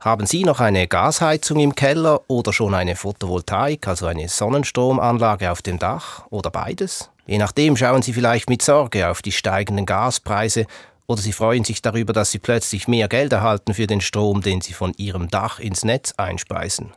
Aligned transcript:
Haben 0.00 0.24
Sie 0.24 0.44
noch 0.44 0.60
eine 0.60 0.88
Gasheizung 0.88 1.60
im 1.60 1.74
Keller 1.74 2.22
oder 2.26 2.54
schon 2.54 2.74
eine 2.74 2.96
Photovoltaik, 2.96 3.86
also 3.86 4.06
eine 4.06 4.30
Sonnenstromanlage 4.30 5.52
auf 5.52 5.60
dem 5.60 5.78
Dach 5.78 6.24
oder 6.30 6.50
beides? 6.50 7.10
Je 7.26 7.36
nachdem 7.36 7.76
schauen 7.76 8.00
Sie 8.00 8.14
vielleicht 8.14 8.48
mit 8.48 8.62
Sorge 8.62 9.10
auf 9.10 9.20
die 9.20 9.30
steigenden 9.30 9.84
Gaspreise 9.84 10.66
oder 11.06 11.20
Sie 11.20 11.32
freuen 11.32 11.64
sich 11.64 11.82
darüber, 11.82 12.14
dass 12.14 12.30
Sie 12.30 12.38
plötzlich 12.38 12.88
mehr 12.88 13.08
Geld 13.08 13.34
erhalten 13.34 13.74
für 13.74 13.86
den 13.86 14.00
Strom, 14.00 14.40
den 14.40 14.62
Sie 14.62 14.72
von 14.72 14.94
Ihrem 14.96 15.28
Dach 15.28 15.58
ins 15.58 15.84
Netz 15.84 16.14
einspeisen. 16.16 16.94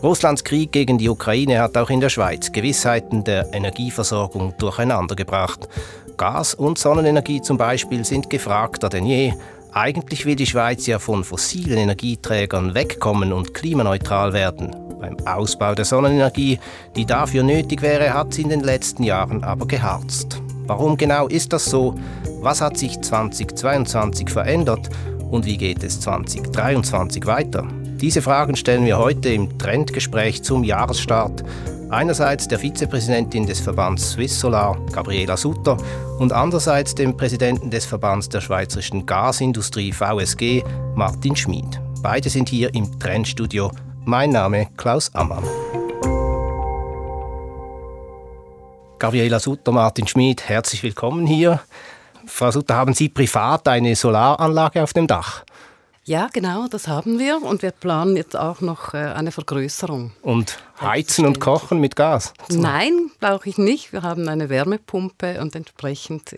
Russlands 0.00 0.44
Krieg 0.44 0.70
gegen 0.70 0.96
die 0.96 1.08
Ukraine 1.08 1.58
hat 1.60 1.76
auch 1.76 1.90
in 1.90 2.00
der 2.00 2.08
Schweiz 2.08 2.52
Gewissheiten 2.52 3.24
der 3.24 3.52
Energieversorgung 3.52 4.54
durcheinandergebracht. 4.56 5.68
Gas- 6.16 6.54
und 6.54 6.78
Sonnenenergie 6.78 7.42
zum 7.42 7.56
Beispiel 7.56 8.04
sind 8.04 8.30
gefragter 8.30 8.88
denn 8.88 9.06
je. 9.06 9.32
Eigentlich 9.72 10.24
will 10.24 10.36
die 10.36 10.46
Schweiz 10.46 10.86
ja 10.86 11.00
von 11.00 11.24
fossilen 11.24 11.78
Energieträgern 11.78 12.74
wegkommen 12.74 13.32
und 13.32 13.54
klimaneutral 13.54 14.32
werden. 14.32 14.70
Beim 15.00 15.16
Ausbau 15.26 15.74
der 15.74 15.84
Sonnenenergie, 15.84 16.60
die 16.94 17.04
dafür 17.04 17.42
nötig 17.42 17.82
wäre, 17.82 18.14
hat 18.14 18.34
sie 18.34 18.42
in 18.42 18.50
den 18.50 18.60
letzten 18.60 19.02
Jahren 19.02 19.42
aber 19.42 19.66
geharzt. 19.66 20.40
Warum 20.66 20.96
genau 20.96 21.26
ist 21.26 21.52
das 21.52 21.64
so? 21.64 21.96
Was 22.40 22.60
hat 22.60 22.76
sich 22.76 23.00
2022 23.00 24.30
verändert? 24.30 24.90
Und 25.28 25.44
wie 25.44 25.56
geht 25.56 25.82
es 25.82 26.00
2023 26.00 27.26
weiter? 27.26 27.66
Diese 28.00 28.22
Fragen 28.22 28.54
stellen 28.54 28.86
wir 28.86 28.96
heute 28.96 29.30
im 29.30 29.58
Trendgespräch 29.58 30.44
zum 30.44 30.62
Jahresstart. 30.62 31.42
Einerseits 31.90 32.46
der 32.46 32.60
Vizepräsidentin 32.60 33.44
des 33.44 33.58
Verbands 33.58 34.12
Swiss 34.12 34.38
Solar, 34.38 34.78
Gabriela 34.92 35.36
Sutter, 35.36 35.76
und 36.20 36.32
andererseits 36.32 36.94
dem 36.94 37.16
Präsidenten 37.16 37.70
des 37.70 37.86
Verbands 37.86 38.28
der 38.28 38.40
schweizerischen 38.40 39.04
Gasindustrie 39.04 39.92
VSG, 39.92 40.62
Martin 40.94 41.34
Schmid. 41.34 41.80
Beide 42.00 42.30
sind 42.30 42.48
hier 42.48 42.72
im 42.72 43.00
Trendstudio. 43.00 43.72
Mein 44.04 44.30
Name 44.30 44.68
Klaus 44.76 45.12
Ammann. 45.14 45.42
Gabriela 49.00 49.40
Sutter, 49.40 49.72
Martin 49.72 50.06
Schmid, 50.06 50.48
herzlich 50.48 50.84
willkommen 50.84 51.26
hier. 51.26 51.60
Frau 52.26 52.52
Sutter, 52.52 52.76
haben 52.76 52.94
Sie 52.94 53.08
privat 53.08 53.66
eine 53.66 53.96
Solaranlage 53.96 54.84
auf 54.84 54.92
dem 54.92 55.08
Dach? 55.08 55.42
Ja, 56.08 56.30
genau, 56.32 56.68
das 56.68 56.88
haben 56.88 57.18
wir 57.18 57.42
und 57.42 57.60
wir 57.60 57.70
planen 57.70 58.16
jetzt 58.16 58.34
auch 58.34 58.62
noch 58.62 58.94
äh, 58.94 58.96
eine 58.96 59.30
Vergrößerung. 59.30 60.12
Und 60.22 60.58
heizen 60.80 61.26
und 61.26 61.38
kochen 61.38 61.80
mit 61.80 61.96
Gas? 61.96 62.32
Nein, 62.48 63.10
brauche 63.20 63.46
ich 63.46 63.58
nicht. 63.58 63.92
Wir 63.92 64.00
haben 64.00 64.26
eine 64.26 64.48
Wärmepumpe 64.48 65.38
und 65.42 65.54
entsprechend 65.54 66.34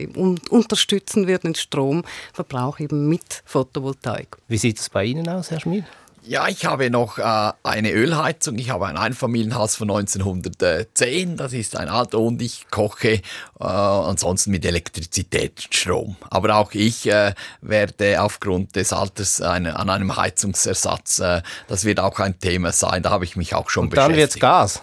unterstützen 0.50 1.28
wir 1.28 1.38
den 1.38 1.54
Stromverbrauch 1.54 2.80
eben 2.80 3.08
mit 3.08 3.44
Photovoltaik. 3.44 4.38
Wie 4.48 4.58
sieht 4.58 4.80
es 4.80 4.88
bei 4.88 5.04
Ihnen 5.04 5.28
aus, 5.28 5.52
Herr 5.52 5.60
Schmid? 5.60 5.84
Ja, 6.22 6.48
ich 6.48 6.66
habe 6.66 6.90
noch 6.90 7.18
äh, 7.18 7.52
eine 7.62 7.92
Ölheizung. 7.92 8.58
Ich 8.58 8.70
habe 8.70 8.86
ein 8.86 8.96
Einfamilienhaus 8.96 9.76
von 9.76 9.90
1910. 9.90 11.36
Das 11.36 11.52
ist 11.52 11.76
ein 11.76 11.88
Alter 11.88 12.18
und 12.18 12.42
ich 12.42 12.66
koche 12.70 13.12
äh, 13.12 13.20
ansonsten 13.58 14.50
mit 14.50 14.64
Elektrizität, 14.64 15.68
Strom. 15.70 16.16
Aber 16.28 16.56
auch 16.56 16.72
ich 16.72 17.06
äh, 17.06 17.34
werde 17.62 18.22
aufgrund 18.22 18.76
des 18.76 18.92
Alters 18.92 19.41
eine, 19.41 19.78
an 19.78 19.88
einem 19.88 20.14
Heizungsersatz, 20.16 21.20
äh, 21.20 21.42
das 21.68 21.84
wird 21.84 22.00
auch 22.00 22.18
ein 22.18 22.38
Thema 22.38 22.72
sein. 22.72 23.02
Da 23.02 23.10
habe 23.10 23.24
ich 23.24 23.36
mich 23.36 23.54
auch 23.54 23.70
schon 23.70 23.84
und 23.84 23.91
beschäftigt. 23.91 24.12
Dann 24.12 24.18
wird's 24.18 24.38
Gas. 24.38 24.82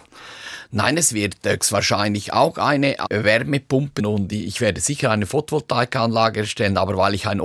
Nein, 0.70 0.98
es 0.98 1.14
wird 1.14 1.36
höchstwahrscheinlich 1.46 2.34
auch 2.34 2.58
eine 2.58 2.96
Wärmepumpe 3.08 4.06
und 4.06 4.32
ich 4.32 4.60
werde 4.60 4.82
sicher 4.82 5.10
eine 5.10 5.24
Photovoltaikanlage 5.24 6.40
erstellen, 6.40 6.76
aber 6.76 6.98
weil 6.98 7.14
ich 7.14 7.26
ein 7.26 7.40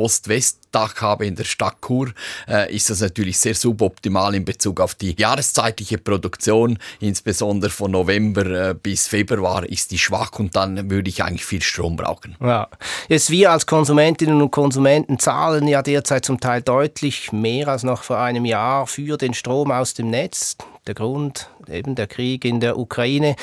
Ost-West-Dach 0.73 1.01
habe 1.01 1.25
in 1.25 1.35
der 1.35 1.43
Stadt 1.43 1.77
Chur, 1.85 2.11
äh, 2.47 2.73
ist 2.73 2.89
das 2.89 3.01
natürlich 3.01 3.37
sehr 3.39 3.55
suboptimal 3.55 4.35
in 4.35 4.45
Bezug 4.45 4.79
auf 4.79 4.95
die 4.95 5.15
jahreszeitliche 5.17 5.97
Produktion, 5.97 6.77
insbesondere 6.99 7.69
von 7.69 7.91
November 7.91 8.69
äh, 8.69 8.75
bis 8.75 9.07
Februar 9.07 9.65
ist 9.65 9.91
die 9.91 9.97
schwach 9.97 10.31
und 10.39 10.55
dann 10.55 10.89
würde 10.89 11.09
ich 11.09 11.23
eigentlich 11.23 11.45
viel 11.45 11.61
Strom 11.61 11.95
brauchen. 11.95 12.35
Ja. 12.41 12.67
Jetzt 13.07 13.29
wir 13.29 13.51
als 13.51 13.65
Konsumentinnen 13.65 14.41
und 14.41 14.51
Konsumenten 14.51 15.19
zahlen 15.19 15.67
ja 15.67 15.81
derzeit 15.81 16.25
zum 16.25 16.39
Teil 16.39 16.61
deutlich 16.61 17.31
mehr 17.31 17.67
als 17.67 17.83
noch 17.83 18.03
vor 18.03 18.19
einem 18.19 18.45
Jahr 18.45 18.87
für 18.87 19.17
den 19.17 19.33
Strom 19.33 19.71
aus 19.71 19.93
dem 19.93 20.09
Netz 20.09 20.57
der 20.87 20.95
Grund, 20.95 21.49
eben 21.67 21.95
der 21.95 22.07
Krieg 22.07 22.45
in 22.45 22.59
der 22.59 22.77
Ukraine. 22.77 23.35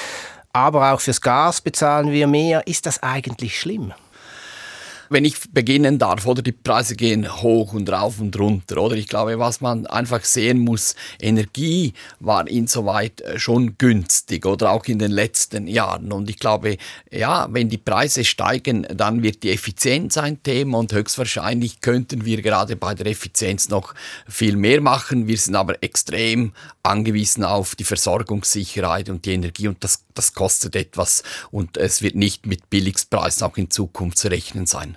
Aber 0.53 0.93
auch 0.93 1.01
fürs 1.01 1.21
Gas 1.21 1.61
bezahlen 1.61 2.11
wir 2.11 2.27
mehr. 2.27 2.67
Ist 2.67 2.85
das 2.87 3.03
eigentlich 3.05 3.59
schlimm? 3.59 3.93
Wenn 5.11 5.25
ich 5.25 5.37
beginnen 5.53 5.99
darf, 5.99 6.25
oder 6.27 6.41
die 6.41 6.53
Preise 6.53 6.95
gehen 6.95 7.43
hoch 7.43 7.73
und 7.73 7.91
rauf 7.91 8.21
und 8.21 8.39
runter, 8.39 8.81
oder 8.81 8.95
ich 8.95 9.09
glaube, 9.09 9.39
was 9.41 9.61
man 9.61 9.87
einfach 9.89 10.25
sehen 10.25 10.61
muss, 10.61 10.95
Energie 11.21 11.95
war 12.21 12.47
insoweit 12.47 13.21
äh, 13.23 13.39
schon 13.39 13.77
günstig, 13.77 14.47
oder 14.47 14.71
auch 14.71 14.85
in 14.87 15.01
den 15.01 15.11
letzten 15.11 15.67
Jahren. 15.67 16.13
Und 16.13 16.31
ich 16.31 16.39
glaube, 16.39 16.77
ja, 17.11 17.49
wenn 17.51 17.69
die 17.69 17.77
Preise 17.77 18.25
steigen, 18.25 18.87
dann 18.95 19.25
wird 19.25 19.43
die 19.43 19.51
Effizienz 19.51 20.17
ein 20.17 20.43
Thema 20.45 20.79
und 20.79 20.93
höchstwahrscheinlich 20.93 21.81
könnten 21.81 22.25
wir 22.25 22.41
gerade 22.41 22.77
bei 22.77 22.95
der 22.95 23.07
Effizienz 23.07 23.69
noch 23.69 23.95
viel 24.29 24.57
mehr 24.57 24.81
machen. 24.81 25.27
Wir 25.27 25.39
sind 25.39 25.57
aber 25.57 25.83
extrem 25.83 26.53
angewiesen 26.85 27.43
auf 27.43 27.75
die 27.75 27.85
Versorgungssicherheit 27.85 29.09
und 29.09 29.25
die 29.25 29.33
Energie 29.33 29.67
und 29.67 29.83
das, 29.83 30.05
das 30.15 30.35
kostet 30.35 30.77
etwas 30.77 31.25
und 31.51 31.77
es 31.77 32.01
wird 32.01 32.15
nicht 32.15 32.47
mit 32.47 32.71
Billigpreisen 32.71 33.43
auch 33.45 33.57
in 33.57 33.71
Zukunft 33.71 34.19
zu 34.19 34.29
rechnen 34.29 34.67
sein. 34.67 34.97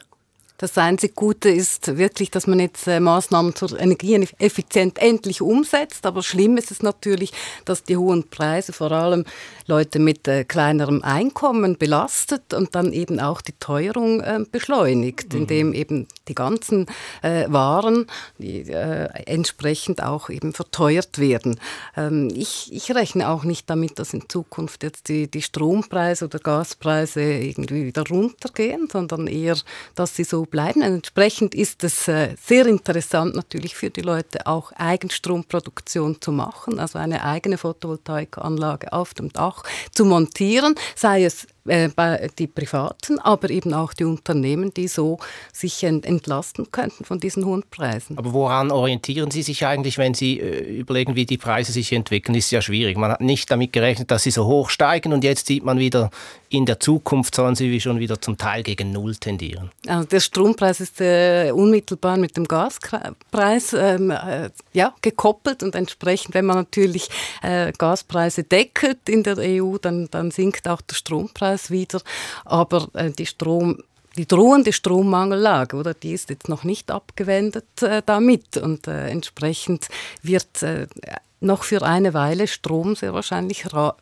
Das 0.63 0.77
einzige 0.77 1.13
Gute 1.13 1.49
ist 1.49 1.97
wirklich, 1.97 2.31
dass 2.31 2.47
man 2.47 2.57
jetzt 2.57 2.87
äh, 2.87 3.01
Maßnahmen 3.01 3.53
zur 3.53 3.77
Energieeffizienz 3.77 4.93
endlich 4.97 5.41
umsetzt. 5.41 6.05
Aber 6.05 6.23
schlimm 6.23 6.55
ist 6.55 6.71
es 6.71 6.81
natürlich, 6.81 7.33
dass 7.65 7.83
die 7.83 7.97
hohen 7.97 8.29
Preise 8.29 8.71
vor 8.71 8.93
allem 8.93 9.25
Leute 9.67 9.99
mit 9.99 10.25
äh, 10.25 10.45
kleinerem 10.45 11.03
Einkommen 11.03 11.77
belastet 11.77 12.53
und 12.53 12.75
dann 12.75 12.93
eben 12.93 13.19
auch 13.19 13.41
die 13.41 13.51
Teuerung 13.59 14.21
äh, 14.21 14.39
beschleunigt, 14.49 15.33
mhm. 15.33 15.39
indem 15.41 15.73
eben 15.73 16.07
die 16.29 16.35
ganzen 16.35 16.85
Waren 17.21 18.07
die, 18.37 18.69
entsprechend 18.69 20.01
auch 20.01 20.29
eben 20.29 20.53
verteuert 20.53 21.19
werden. 21.19 21.59
Ähm, 21.97 22.29
ich, 22.33 22.71
ich 22.71 22.95
rechne 22.95 23.27
auch 23.27 23.43
nicht 23.43 23.69
damit, 23.69 23.99
dass 23.99 24.13
in 24.13 24.29
Zukunft 24.29 24.83
jetzt 24.83 25.09
die, 25.09 25.29
die 25.29 25.41
Strompreise 25.41 26.25
oder 26.25 26.39
Gaspreise 26.39 27.21
irgendwie 27.21 27.85
wieder 27.85 28.03
runtergehen, 28.07 28.87
sondern 28.89 29.27
eher, 29.27 29.57
dass 29.95 30.15
sie 30.15 30.23
so 30.23 30.45
bleiben. 30.53 30.83
Entsprechend 30.83 31.55
ist 31.55 31.83
es 31.83 32.07
äh, 32.07 32.35
sehr 32.39 32.67
interessant 32.67 33.35
natürlich 33.35 33.75
für 33.75 33.89
die 33.89 34.01
Leute 34.01 34.45
auch 34.45 34.71
Eigenstromproduktion 34.73 36.21
zu 36.21 36.31
machen, 36.31 36.79
also 36.79 36.99
eine 36.99 37.25
eigene 37.25 37.57
Photovoltaikanlage 37.57 38.93
auf 38.93 39.15
dem 39.15 39.33
Dach 39.33 39.63
zu 39.91 40.05
montieren, 40.05 40.75
sei 40.95 41.25
es 41.25 41.47
äh, 41.65 42.27
die 42.37 42.47
Privaten, 42.47 43.19
aber 43.19 43.49
eben 43.49 43.73
auch 43.73 43.93
die 43.93 44.03
Unternehmen, 44.03 44.73
die 44.73 44.89
so 44.89 45.19
sich 45.53 45.83
entlasten 45.83 46.71
könnten 46.71 47.05
von 47.05 47.19
diesen 47.19 47.45
hohen 47.45 47.63
Preisen. 47.69 48.17
Aber 48.17 48.33
woran 48.33 48.69
orientieren 48.69 49.31
Sie 49.31 49.43
sich 49.43 49.65
eigentlich, 49.65 49.97
wenn 49.97 50.13
Sie 50.13 50.41
äh, 50.41 50.79
überlegen, 50.79 51.15
wie 51.15 51.25
die 51.25 51.37
Preise 51.37 51.71
sich 51.71 51.93
entwickeln? 51.93 52.35
Ist 52.35 52.51
ja 52.51 52.61
schwierig. 52.61 52.97
Man 52.97 53.11
hat 53.11 53.21
nicht 53.21 53.49
damit 53.49 53.71
gerechnet, 53.71 54.11
dass 54.11 54.23
sie 54.23 54.31
so 54.31 54.45
hoch 54.45 54.69
steigen 54.69 55.13
und 55.13 55.23
jetzt 55.23 55.47
sieht 55.47 55.63
man 55.63 55.79
wieder, 55.79 56.09
in 56.49 56.65
der 56.65 56.81
Zukunft 56.81 57.33
sollen 57.33 57.55
sie 57.55 57.79
schon 57.79 57.97
wieder 57.99 58.19
zum 58.19 58.37
Teil 58.37 58.61
gegen 58.61 58.91
Null 58.91 59.15
tendieren. 59.15 59.71
Also 59.87 60.07
der 60.07 60.19
Strompreis 60.19 60.81
ist 60.81 60.99
äh, 60.99 61.51
unmittelbar 61.51 62.17
mit 62.17 62.35
dem 62.35 62.45
Gaspreis 62.45 63.73
ähm, 63.73 64.11
äh, 64.11 64.49
ja, 64.73 64.93
gekoppelt 65.01 65.63
und 65.63 65.75
entsprechend, 65.75 66.35
wenn 66.35 66.45
man 66.45 66.57
natürlich 66.57 67.09
Gaspreise 67.41 68.43
deckelt 68.43 69.09
in 69.09 69.23
der 69.23 69.37
EU, 69.37 69.77
dann, 69.77 70.07
dann 70.11 70.31
sinkt 70.31 70.67
auch 70.67 70.81
der 70.81 70.95
Strompreis 70.95 71.52
es 71.53 71.71
wieder. 71.71 72.01
Aber 72.45 72.89
äh, 72.93 73.11
die 73.11 73.25
Strom 73.25 73.77
die 74.17 74.27
drohende 74.27 74.73
Strommangellage, 74.73 75.75
oder, 75.75 75.93
die 75.93 76.11
ist 76.11 76.29
jetzt 76.29 76.49
noch 76.49 76.63
nicht 76.63 76.91
abgewendet 76.91 77.81
äh, 77.81 78.03
damit 78.05 78.57
und 78.57 78.87
äh, 78.87 79.07
entsprechend 79.07 79.87
wird 80.21 80.61
äh, 80.61 80.87
noch 81.39 81.63
für 81.63 81.81
eine 81.81 82.13
Weile 82.13 82.47
Strom 82.47 82.95
sehr 82.95 83.13
wahrscheinlich 83.13 83.73
ra 83.73 83.95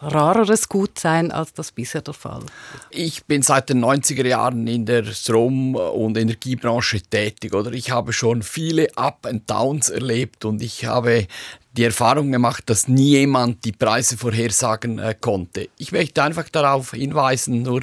rareres 0.00 0.68
Gut 0.68 0.98
sein, 0.98 1.30
als 1.30 1.52
das 1.52 1.70
bisher 1.70 2.02
der 2.02 2.12
Fall. 2.12 2.42
Ich 2.90 3.26
bin 3.26 3.42
seit 3.42 3.68
den 3.68 3.84
90er 3.84 4.26
Jahren 4.26 4.66
in 4.66 4.86
der 4.86 5.04
Strom- 5.04 5.76
und 5.76 6.18
Energiebranche 6.18 7.00
tätig, 7.00 7.54
oder 7.54 7.70
ich 7.70 7.92
habe 7.92 8.12
schon 8.12 8.42
viele 8.42 8.88
Up 8.96 9.24
and 9.24 9.48
Downs 9.48 9.88
erlebt 9.88 10.44
und 10.44 10.62
ich 10.62 10.86
habe 10.86 11.28
die 11.78 11.84
Erfahrung 11.84 12.32
gemacht, 12.32 12.64
dass 12.66 12.88
nie 12.88 13.10
jemand 13.10 13.64
die 13.64 13.70
Preise 13.70 14.16
vorhersagen 14.16 14.98
äh, 14.98 15.14
konnte. 15.18 15.68
Ich 15.78 15.92
möchte 15.92 16.22
einfach 16.24 16.48
darauf 16.48 16.90
hinweisen, 16.90 17.62
nur 17.62 17.82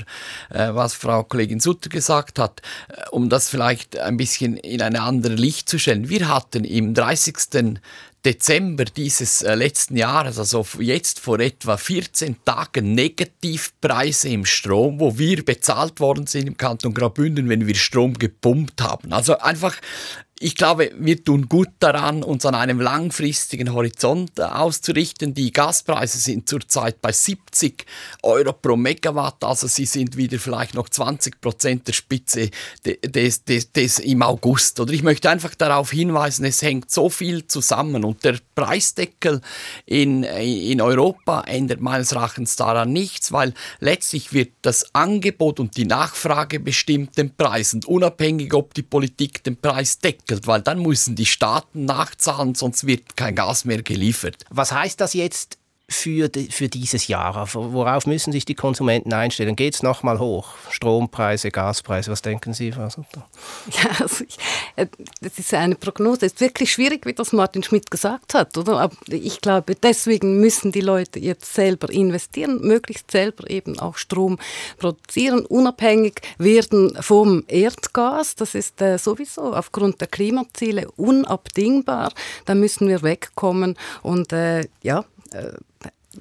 äh, 0.50 0.74
was 0.74 0.94
Frau 0.94 1.24
Kollegin 1.24 1.62
Sutter 1.62 1.88
gesagt 1.90 2.38
hat, 2.38 2.62
äh, 2.90 3.10
um 3.12 3.30
das 3.30 3.50
vielleicht 3.50 3.98
ein 3.98 4.18
bisschen 4.18 4.58
in 4.58 4.82
ein 4.82 4.98
anderes 4.98 5.40
Licht 5.40 5.70
zu 5.70 5.80
stellen. 5.80 6.10
Wir 6.10 6.28
hatten 6.28 6.66
im 6.66 6.94
30. 6.94 7.80
Dezember 8.26 8.86
dieses 8.86 9.44
äh, 9.44 9.56
letzten 9.56 9.96
Jahres, 9.96 10.40
also 10.40 10.66
jetzt 10.80 11.20
vor 11.20 11.40
etwa 11.40 11.78
14 11.78 12.44
Tagen, 12.44 12.96
Negativpreise 12.96 14.30
im 14.30 14.46
Strom, 14.46 15.00
wo 15.00 15.18
wir 15.18 15.46
bezahlt 15.46 16.00
worden 16.00 16.28
sind 16.28 16.48
im 16.48 16.58
Kanton 16.58 16.94
Graubünden, 16.94 17.48
wenn 17.48 17.66
wir 17.66 17.76
Strom 17.76 18.16
gepumpt 18.16 18.82
haben. 18.82 19.14
Also 19.14 19.38
einfach 19.38 19.76
ich 20.38 20.56
glaube, 20.56 20.92
wir 21.00 21.24
tun 21.24 21.48
gut 21.48 21.70
daran, 21.80 22.22
uns 22.22 22.46
an 22.46 22.56
einem 22.56 22.82
langfristigen 22.82 23.72
Horizont 23.72 24.38
äh, 24.38 24.42
auszurichten. 24.42 25.34
Die 25.34 25.54
Gaspreise 25.54 26.18
sind 26.18 26.50
zurzeit 26.50 27.02
bei 27.02 27.14
70 27.14 27.86
Euro 28.22 28.52
pro 28.52 28.76
Megawatt, 28.76 29.42
also 29.46 29.68
sie 29.68 29.86
sind 29.86 30.18
wieder 30.18 30.38
vielleicht 30.38 30.74
noch 30.74 30.90
20 30.90 31.40
Prozent 31.40 31.88
der 31.88 31.94
Spitze 31.94 32.50
des, 32.84 33.46
des, 33.46 33.72
des 33.72 34.00
im 34.00 34.22
August. 34.24 34.78
Oder 34.82 34.92
ich 34.92 35.04
möchte 35.04 35.30
einfach 35.30 35.56
darauf 35.56 35.92
hinweisen, 35.92 36.44
es 36.44 36.62
hängt 36.62 36.92
so 36.92 37.10
viel 37.10 37.48
zusammen 37.48 38.04
und 38.04 38.26
der 38.26 38.38
Preisdeckel 38.56 39.40
in, 39.86 40.24
in 40.24 40.82
Europa 40.82 41.42
ändert 41.48 41.80
meines 41.80 42.12
Erachtens 42.12 42.58
daran 42.58 42.92
nichts, 42.92 43.32
weil 43.32 43.54
letztlich 43.80 44.34
wird 44.34 44.52
das 44.64 44.94
Angebot 44.94 45.62
und 45.62 45.78
die 45.78 45.86
Nachfrage 45.86 46.60
bestimmt 46.60 47.18
den 47.18 47.34
Preis 47.34 47.74
und 47.74 47.86
unabhängig, 47.86 48.54
ob 48.54 48.74
die 48.74 48.84
Politik 48.84 49.42
den 49.42 49.56
Preis 49.56 50.00
deckt 50.00 50.25
entwickelt, 50.26 50.48
weil 50.48 50.62
dann 50.62 50.82
müssen 50.82 51.16
die 51.16 51.26
Staaten 51.26 51.86
nachzahlen, 51.86 52.56
sonst 52.56 52.86
wird 52.88 53.16
kein 53.16 53.36
Gas 53.36 53.66
mehr 53.66 53.82
geliefert. 53.82 54.44
Was 54.50 54.72
heißt 54.72 55.00
das 55.00 55.14
jetzt 55.14 55.58
für, 55.88 56.30
für 56.50 56.68
dieses 56.68 57.08
Jahr? 57.08 57.48
Worauf 57.54 58.08
müssen 58.08 58.32
sich 58.32 58.46
die 58.46 58.56
Konsumenten 58.56 59.14
einstellen? 59.14 59.56
Geht 59.56 59.76
es 59.76 59.84
nochmal 59.84 60.20
hoch? 60.20 60.50
Strompreise, 60.70 61.52
Gaspreise, 61.52 62.12
was 62.12 62.22
denken 62.22 62.54
Sie? 62.54 62.72
Ja, 62.72 63.90
also 64.00 64.24
ich, 64.28 64.38
äh, 64.76 64.88
das 65.22 65.38
ist 65.38 65.54
eine 65.54 65.76
Prognose. 65.76 66.26
Es 66.26 66.34
ist 66.34 66.42
wirklich 66.42 66.72
schwierig, 66.72 67.06
wie 67.06 67.14
das 67.14 67.34
Martin 67.34 67.64
Schmidt 67.64 67.92
gesagt 67.92 68.34
hat. 68.34 68.58
Oder? 68.58 68.80
Aber 68.80 68.96
ich 69.08 69.42
glaube, 69.42 69.76
deswegen 69.76 70.40
müssen 70.40 70.72
die 70.72 70.82
Leute 70.82 71.20
jetzt 71.20 71.54
selber 71.54 71.90
investieren, 71.90 72.62
möglichst 72.62 73.12
selber 73.12 73.50
eben 73.50 73.80
auch 73.80 73.98
Strom 73.98 74.40
produzieren, 74.78 75.46
unabhängig 75.46 76.22
werden 76.38 76.98
vom 77.02 77.44
Erdgas. 77.48 78.36
Das 78.36 78.56
ist 78.56 78.82
äh, 78.82 78.98
sowieso 78.98 79.54
aufgrund 79.54 80.02
der 80.02 80.08
Klimaziele 80.08 80.90
unabdingbar. 80.92 82.12
Da 82.46 82.56
müssen 82.56 82.88
wir 82.88 83.04
wegkommen. 83.04 83.78
Und 84.02 84.34
äh, 84.34 84.68
ja, 84.82 85.06
äh, 85.32 85.54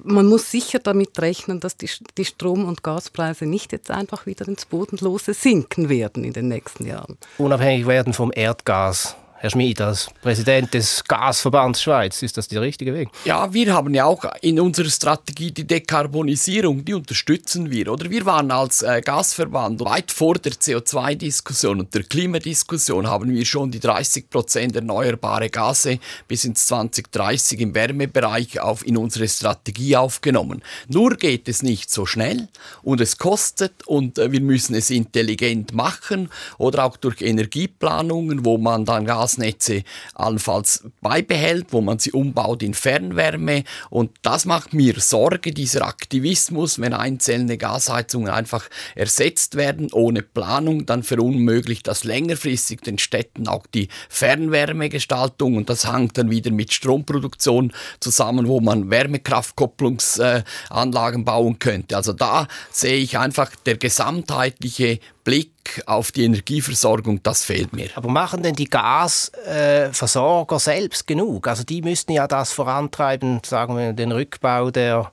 man 0.03 0.25
muss 0.25 0.51
sicher 0.51 0.79
damit 0.79 1.19
rechnen, 1.19 1.59
dass 1.59 1.77
die, 1.77 1.89
die 2.17 2.25
Strom- 2.25 2.65
und 2.65 2.83
Gaspreise 2.83 3.45
nicht 3.45 3.71
jetzt 3.71 3.91
einfach 3.91 4.25
wieder 4.25 4.47
ins 4.47 4.65
Bodenlose 4.65 5.33
sinken 5.33 5.89
werden 5.89 6.23
in 6.23 6.33
den 6.33 6.47
nächsten 6.47 6.85
Jahren. 6.85 7.17
Unabhängig 7.37 7.87
werden 7.87 8.13
vom 8.13 8.31
Erdgas. 8.33 9.15
Herr 9.45 9.51
Schmid, 9.51 9.79
als 9.79 10.07
Präsident 10.23 10.73
des 10.73 11.03
Gasverbands 11.03 11.83
Schweiz, 11.83 12.23
ist 12.23 12.35
das 12.35 12.47
der 12.47 12.61
richtige 12.61 12.95
Weg? 12.95 13.09
Ja, 13.25 13.53
wir 13.53 13.75
haben 13.75 13.93
ja 13.93 14.05
auch 14.05 14.25
in 14.41 14.59
unserer 14.59 14.89
Strategie 14.89 15.51
die 15.51 15.67
Dekarbonisierung, 15.67 16.83
die 16.83 16.95
unterstützen 16.95 17.69
wir. 17.69 17.91
Oder 17.91 18.09
wir 18.09 18.25
waren 18.25 18.49
als 18.49 18.81
äh, 18.81 19.01
Gasverband 19.05 19.81
weit 19.81 20.11
vor 20.11 20.33
der 20.33 20.53
CO2-Diskussion 20.53 21.81
und 21.81 21.93
der 21.93 22.01
Klimadiskussion 22.01 23.05
haben 23.05 23.29
wir 23.29 23.45
schon 23.45 23.69
die 23.69 23.79
30 23.79 24.31
Prozent 24.31 24.77
erneuerbare 24.77 25.51
Gase 25.51 25.99
bis 26.27 26.43
ins 26.45 26.65
2030 26.65 27.59
im 27.59 27.75
Wärmebereich 27.75 28.59
auf, 28.59 28.83
in 28.83 28.97
unsere 28.97 29.27
Strategie 29.27 29.95
aufgenommen. 29.95 30.63
Nur 30.87 31.17
geht 31.17 31.47
es 31.47 31.61
nicht 31.61 31.91
so 31.91 32.07
schnell 32.07 32.47
und 32.81 32.99
es 32.99 33.19
kostet 33.19 33.85
und 33.85 34.17
äh, 34.17 34.31
wir 34.31 34.41
müssen 34.41 34.73
es 34.73 34.89
intelligent 34.89 35.75
machen 35.75 36.29
oder 36.57 36.83
auch 36.83 36.97
durch 36.97 37.21
Energieplanungen, 37.21 38.43
wo 38.43 38.57
man 38.57 38.85
dann 38.85 39.05
Gas 39.05 39.34
Gasnetze 39.35 39.83
allenfalls 40.13 40.85
beibehält, 41.01 41.67
wo 41.71 41.81
man 41.81 41.99
sie 41.99 42.13
umbaut 42.13 42.63
in 42.63 42.73
Fernwärme. 42.73 43.65
Und 43.89 44.11
das 44.21 44.45
macht 44.45 44.73
mir 44.73 44.97
Sorge, 44.99 45.51
dieser 45.51 45.85
Aktivismus, 45.85 46.79
wenn 46.79 46.93
einzelne 46.93 47.57
Gasheizungen 47.57 48.29
einfach 48.29 48.69
ersetzt 48.95 49.55
werden 49.55 49.91
ohne 49.91 50.21
Planung, 50.21 50.85
dann 50.85 51.03
verunmöglicht 51.03 51.85
das 51.87 52.05
längerfristig 52.05 52.81
den 52.81 52.97
Städten 52.97 53.47
auch 53.47 53.67
die 53.67 53.87
Fernwärmegestaltung 54.09 55.55
und 55.57 55.69
das 55.69 55.91
hängt 55.91 56.17
dann 56.17 56.31
wieder 56.31 56.51
mit 56.51 56.73
Stromproduktion 56.73 57.73
zusammen, 57.99 58.47
wo 58.47 58.61
man 58.61 58.89
Wärmekraftkopplungsanlagen 58.89 61.25
bauen 61.25 61.59
könnte. 61.59 61.97
Also 61.97 62.13
da 62.13 62.47
sehe 62.71 62.97
ich 62.97 63.17
einfach 63.17 63.51
der 63.65 63.75
gesamtheitliche 63.77 64.99
Blick 65.25 65.83
auf 65.87 66.13
die 66.13 66.23
Energieversorgung, 66.23 67.21
das 67.23 67.43
fehlt 67.43 67.73
mir. 67.73 67.89
Aber 67.95 68.09
machen 68.09 68.43
denn 68.43 68.55
die 68.55 68.69
Gasversorger 68.69 70.59
selbst 70.59 71.07
genug? 71.07 71.49
Also 71.49 71.63
die 71.63 71.81
müssten 71.81 72.13
ja 72.13 72.27
das 72.27 72.53
vorantreiben, 72.53 73.41
sagen 73.43 73.75
wir, 73.75 73.91
den 73.91 74.13
Rückbau 74.13 74.71
der 74.71 75.11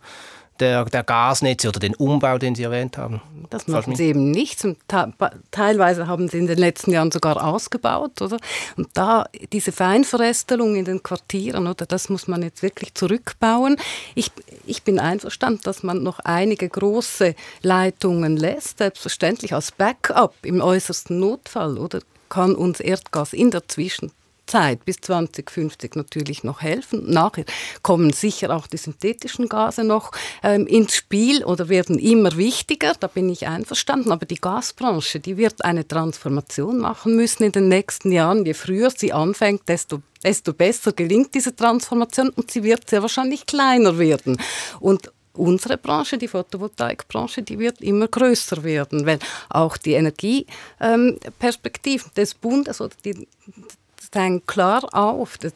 der, 0.63 0.85
der 0.85 1.03
Gasnetze 1.03 1.69
oder 1.69 1.81
den 1.81 1.95
Umbau, 1.95 2.39
den 2.39 2.55
Sie 2.55 2.63
erwähnt 2.63 2.97
haben? 2.97 3.21
Das 3.51 3.69
machen 3.69 3.95
sie 3.95 4.07
eben 4.07 4.31
nicht. 4.31 4.67
teilweise 5.51 6.07
haben 6.07 6.29
sie 6.29 6.39
in 6.39 6.47
den 6.47 6.57
letzten 6.57 6.91
Jahren 6.91 7.11
sogar 7.11 7.45
ausgebaut. 7.45 8.23
Oder? 8.23 8.39
Und 8.77 8.89
da 8.95 9.27
diese 9.53 9.73
Feinverästelung 9.73 10.75
in 10.75 10.87
den 10.87 11.03
Quartieren, 11.03 11.67
oder, 11.67 11.85
das 11.85 12.09
muss 12.09 12.29
man 12.29 12.43
jetzt 12.43 12.63
wirklich 12.63 12.95
zurückbauen. 12.95 13.77
Ich, 14.15 14.31
ich 14.65 14.83
bin 14.85 14.99
einverstanden, 14.99 15.61
dass 15.65 15.83
man 15.83 16.03
noch 16.03 16.21
einige 16.21 16.69
große 16.69 17.35
Leitungen 17.61 18.39
lässt, 18.39 18.79
selbstverständlich 18.79 19.53
als 19.53 19.73
Backup 19.73 20.35
im 20.43 20.63
äußersten 20.63 21.19
Notfall. 21.19 21.77
Oder 21.77 22.01
kann 22.31 22.55
uns 22.55 22.81
Erdgas 22.81 23.35
in 23.35 23.51
der 23.51 23.69
Zwischenzeit 23.69 24.17
Zeit 24.47 24.85
bis 24.85 24.97
2050 24.97 25.95
natürlich 25.95 26.45
noch 26.45 26.61
helfen. 26.61 27.11
Nachher 27.11 27.45
kommen 27.83 28.13
sicher 28.13 28.55
auch 28.55 28.67
die 28.67 28.77
synthetischen 28.77 29.49
Gase 29.49 29.85
noch 29.85 30.13
ähm, 30.43 30.67
ins 30.67 30.95
Spiel 30.95 31.45
oder 31.45 31.69
werden 31.69 31.99
immer 31.99 32.37
wichtiger, 32.37 32.95
da 32.99 33.07
bin 33.07 33.29
ich 33.29 33.47
einverstanden. 33.47 34.13
Aber 34.13 34.27
die 34.27 34.41
Gasbranche, 34.41 35.21
die 35.21 35.37
wird 35.37 35.65
eine 35.65 35.87
Transformation 35.87 36.79
machen 36.79 37.17
müssen 37.17 37.45
in 37.45 37.53
den 37.53 37.69
nächsten 37.69 38.13
Jahren. 38.13 38.45
Je 38.45 38.55
früher 38.55 38.91
sie 38.91 39.13
anfängt, 39.13 39.69
desto 39.69 40.03
desto 40.23 40.53
besser 40.53 40.93
gelingt 40.93 41.35
diese 41.35 41.57
Transformation 41.57 42.31
und 42.31 42.51
sie 42.51 42.63
wird 42.63 42.89
sehr 42.89 43.03
wahrscheinlich 43.03 43.45
kleiner 43.45 43.99
werden. 43.99 44.39
Und 44.79 45.11
unsere 45.35 45.79
Branche, 45.79 46.19
die 46.19 46.29
Photovoltaikbranche, 46.29 47.43
die 47.43 47.59
wird 47.59 47.81
immer 47.81 48.07
größer 48.09 48.63
werden, 48.63 49.07
weil 49.07 49.19
auch 49.49 49.77
die 49.77 49.95
Energieperspektiven 49.95 52.13
des 52.17 52.35
Bundes 52.35 52.81
oder 52.81 52.95
die, 53.05 53.27
zeigen 54.13 54.47
klar 54.47 54.89
auf, 54.93 55.39
die 55.39 55.51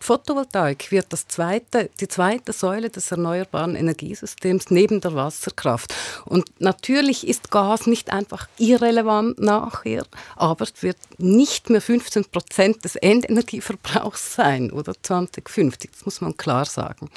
Photovoltaik 0.00 0.90
wird 0.90 1.06
das 1.10 1.28
zweite, 1.28 1.90
die 2.00 2.08
zweite 2.08 2.52
Säule 2.52 2.90
des 2.90 3.10
erneuerbaren 3.10 3.76
Energiesystems 3.76 4.70
neben 4.70 5.00
der 5.00 5.14
Wasserkraft. 5.14 5.94
Und 6.24 6.48
natürlich 6.58 7.26
ist 7.26 7.50
Gas 7.50 7.86
nicht 7.86 8.12
einfach 8.12 8.48
irrelevant 8.58 9.38
nachher, 9.38 10.04
aber 10.34 10.64
es 10.64 10.82
wird 10.82 10.96
nicht 11.18 11.70
mehr 11.70 11.82
15 11.82 12.26
Prozent 12.26 12.84
des 12.84 12.96
Endenergieverbrauchs 12.96 14.34
sein 14.34 14.70
oder 14.70 14.94
2050. 15.00 15.90
Das 15.92 16.04
muss 16.04 16.20
man 16.20 16.36
klar 16.36 16.64
sagen. 16.64 17.10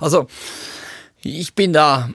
Also 0.00 0.26
ich 1.22 1.54
bin 1.54 1.72
da, 1.72 2.10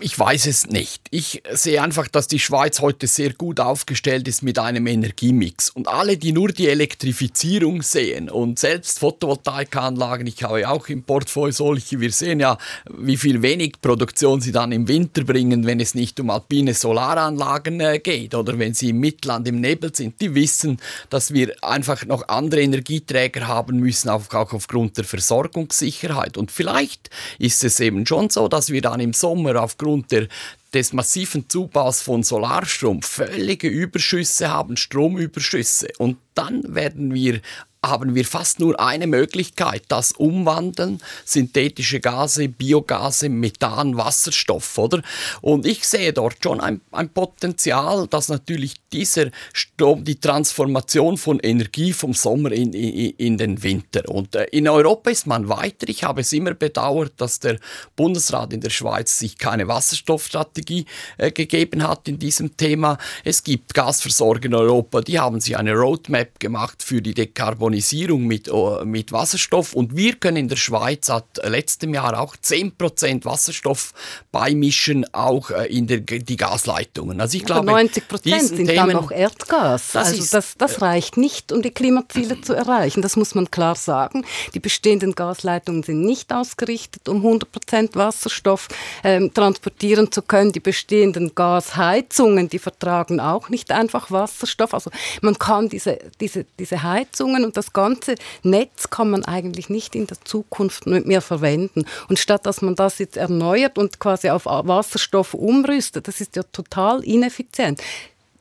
ich 0.00 0.18
weiß 0.18 0.46
es 0.46 0.66
nicht. 0.66 1.02
Ich 1.10 1.42
sehe 1.52 1.80
einfach, 1.80 2.06
dass 2.08 2.28
die 2.28 2.38
Schweiz 2.38 2.80
heute 2.80 3.06
sehr 3.06 3.32
gut 3.32 3.60
aufgestellt 3.60 4.28
ist 4.28 4.42
mit 4.42 4.58
einem 4.58 4.86
Energiemix. 4.86 5.70
Und 5.70 5.88
alle, 5.88 6.18
die 6.18 6.32
nur 6.32 6.48
die 6.48 6.68
Elektrifizierung 6.68 7.80
sehen 7.80 8.28
und 8.28 8.58
selbst 8.58 8.98
Photovoltaikanlagen, 8.98 10.26
ich 10.26 10.42
habe 10.42 10.60
ja 10.60 10.70
auch 10.70 10.88
im 10.88 11.02
Portfolio 11.02 11.52
solche, 11.52 12.00
wir 12.00 12.12
sehen 12.12 12.40
ja, 12.40 12.58
wie 12.90 13.16
viel 13.16 13.40
wenig 13.40 13.80
Produktion 13.80 14.42
sie 14.42 14.52
dann 14.52 14.72
im 14.72 14.86
Winter 14.86 15.24
bringen, 15.24 15.66
wenn 15.66 15.80
es 15.80 15.94
nicht 15.94 16.20
um 16.20 16.28
alpine 16.28 16.74
Solaranlagen 16.74 17.80
äh, 17.80 18.00
geht 18.00 18.34
oder 18.34 18.58
wenn 18.58 18.74
sie 18.74 18.90
im 18.90 18.98
Mittland 18.98 19.48
im 19.48 19.60
Nebel 19.60 19.94
sind. 19.94 20.20
Die 20.20 20.34
wissen, 20.34 20.78
dass 21.08 21.32
wir 21.32 21.54
einfach 21.62 22.04
noch 22.04 22.28
andere 22.28 22.60
Energieträger 22.60 23.48
haben 23.48 23.78
müssen, 23.78 24.10
auch 24.10 24.22
aufgrund 24.32 24.98
der 24.98 25.04
Versorgungssicherheit. 25.04 26.36
Und 26.36 26.50
vielleicht 26.50 27.08
ist 27.38 27.64
es 27.64 27.80
eben 27.80 28.04
schon 28.04 28.28
so, 28.28 28.41
dass 28.48 28.70
wir 28.70 28.82
dann 28.82 29.00
im 29.00 29.12
Sommer 29.12 29.62
aufgrund 29.62 30.12
der, 30.12 30.28
des 30.72 30.92
massiven 30.92 31.48
Zubaus 31.48 32.00
von 32.00 32.22
Solarstrom 32.22 33.02
völlige 33.02 33.68
Überschüsse 33.68 34.50
haben, 34.50 34.76
Stromüberschüsse. 34.76 35.88
Und 35.98 36.18
dann 36.34 36.62
werden 36.74 37.12
wir 37.14 37.40
haben 37.84 38.14
wir 38.14 38.24
fast 38.24 38.60
nur 38.60 38.78
eine 38.78 39.08
Möglichkeit, 39.08 39.82
das 39.88 40.12
Umwandeln, 40.12 41.00
synthetische 41.24 41.98
Gase, 41.98 42.48
Biogase, 42.48 43.28
Methan, 43.28 43.96
Wasserstoff, 43.96 44.78
oder? 44.78 45.02
Und 45.40 45.66
ich 45.66 45.84
sehe 45.84 46.12
dort 46.12 46.36
schon 46.40 46.60
ein, 46.60 46.80
ein 46.92 47.08
Potenzial, 47.08 48.06
dass 48.06 48.28
natürlich 48.28 48.74
dieser 48.92 49.30
Strom, 49.52 50.04
die 50.04 50.20
Transformation 50.20 51.16
von 51.16 51.40
Energie 51.40 51.92
vom 51.92 52.14
Sommer 52.14 52.52
in, 52.52 52.72
in, 52.72 53.14
in 53.16 53.36
den 53.36 53.62
Winter. 53.64 54.08
Und 54.08 54.36
äh, 54.36 54.44
in 54.52 54.68
Europa 54.68 55.10
ist 55.10 55.26
man 55.26 55.48
weiter. 55.48 55.88
Ich 55.88 56.04
habe 56.04 56.20
es 56.20 56.32
immer 56.32 56.54
bedauert, 56.54 57.14
dass 57.16 57.40
der 57.40 57.58
Bundesrat 57.96 58.52
in 58.52 58.60
der 58.60 58.70
Schweiz 58.70 59.18
sich 59.18 59.38
keine 59.38 59.66
Wasserstoffstrategie 59.66 60.86
äh, 61.18 61.32
gegeben 61.32 61.82
hat 61.82 62.06
in 62.06 62.20
diesem 62.20 62.56
Thema. 62.56 62.98
Es 63.24 63.42
gibt 63.42 63.74
Gasversorger 63.74 64.46
in 64.46 64.54
Europa, 64.54 65.00
die 65.00 65.18
haben 65.18 65.40
sich 65.40 65.56
eine 65.56 65.72
Roadmap 65.72 66.38
gemacht 66.38 66.82
für 66.82 67.02
die 67.02 67.14
Dekarbonisierung 67.14 67.71
Dekarbonisierung 67.72 68.26
mit, 68.26 68.48
äh, 68.48 68.84
mit 68.84 69.12
Wasserstoff 69.12 69.72
und 69.72 69.96
wir 69.96 70.14
können 70.16 70.36
in 70.36 70.48
der 70.48 70.56
Schweiz 70.56 71.06
seit 71.06 71.24
letztem 71.44 71.94
Jahr 71.94 72.20
auch 72.20 72.36
10% 72.36 73.24
Wasserstoff 73.24 73.92
beimischen, 74.30 75.06
auch 75.12 75.50
äh, 75.50 75.66
in 75.66 75.86
der, 75.86 76.00
die 76.00 76.36
Gasleitungen. 76.36 77.20
Also 77.20 77.36
ich 77.36 77.44
glaube, 77.44 77.66
90 77.66 78.04
sind 78.40 78.66
Themen, 78.66 78.76
dann 78.76 78.90
noch 78.90 79.10
Erdgas. 79.10 79.92
Das 79.92 80.08
also 80.08 80.24
das, 80.30 80.56
das 80.56 80.76
äh, 80.76 80.80
reicht 80.80 81.16
nicht, 81.16 81.52
um 81.52 81.62
die 81.62 81.70
Klimaziele 81.70 82.40
zu 82.40 82.54
erreichen. 82.54 83.02
Das 83.02 83.16
muss 83.16 83.34
man 83.34 83.50
klar 83.50 83.74
sagen. 83.74 84.24
Die 84.54 84.60
bestehenden 84.60 85.14
Gasleitungen 85.14 85.82
sind 85.82 86.02
nicht 86.02 86.32
ausgerichtet, 86.32 87.08
um 87.08 87.24
100% 87.24 87.94
Wasserstoff 87.94 88.68
ähm, 89.04 89.32
transportieren 89.32 90.12
zu 90.12 90.22
können. 90.22 90.52
Die 90.52 90.60
bestehenden 90.60 91.34
Gasheizungen, 91.34 92.48
die 92.48 92.58
vertragen 92.58 93.20
auch 93.20 93.48
nicht 93.48 93.70
einfach 93.70 94.10
Wasserstoff. 94.10 94.74
Also 94.74 94.90
man 95.20 95.38
kann 95.38 95.68
diese, 95.68 95.98
diese, 96.20 96.44
diese 96.58 96.82
Heizungen 96.82 97.44
und 97.44 97.56
das 97.56 97.61
ganze 97.72 98.14
Netz 98.42 98.90
kann 98.90 99.10
man 99.10 99.24
eigentlich 99.24 99.68
nicht 99.68 99.94
in 99.94 100.06
der 100.06 100.20
Zukunft 100.24 100.86
mehr 100.86 101.20
verwenden. 101.20 101.84
Und 102.08 102.18
statt 102.18 102.46
dass 102.46 102.62
man 102.62 102.74
das 102.74 102.98
jetzt 102.98 103.16
erneuert 103.16 103.78
und 103.78 104.00
quasi 104.00 104.30
auf 104.30 104.46
Wasserstoff 104.46 105.34
umrüstet, 105.34 106.08
das 106.08 106.20
ist 106.20 106.36
ja 106.36 106.42
total 106.42 107.04
ineffizient 107.04 107.80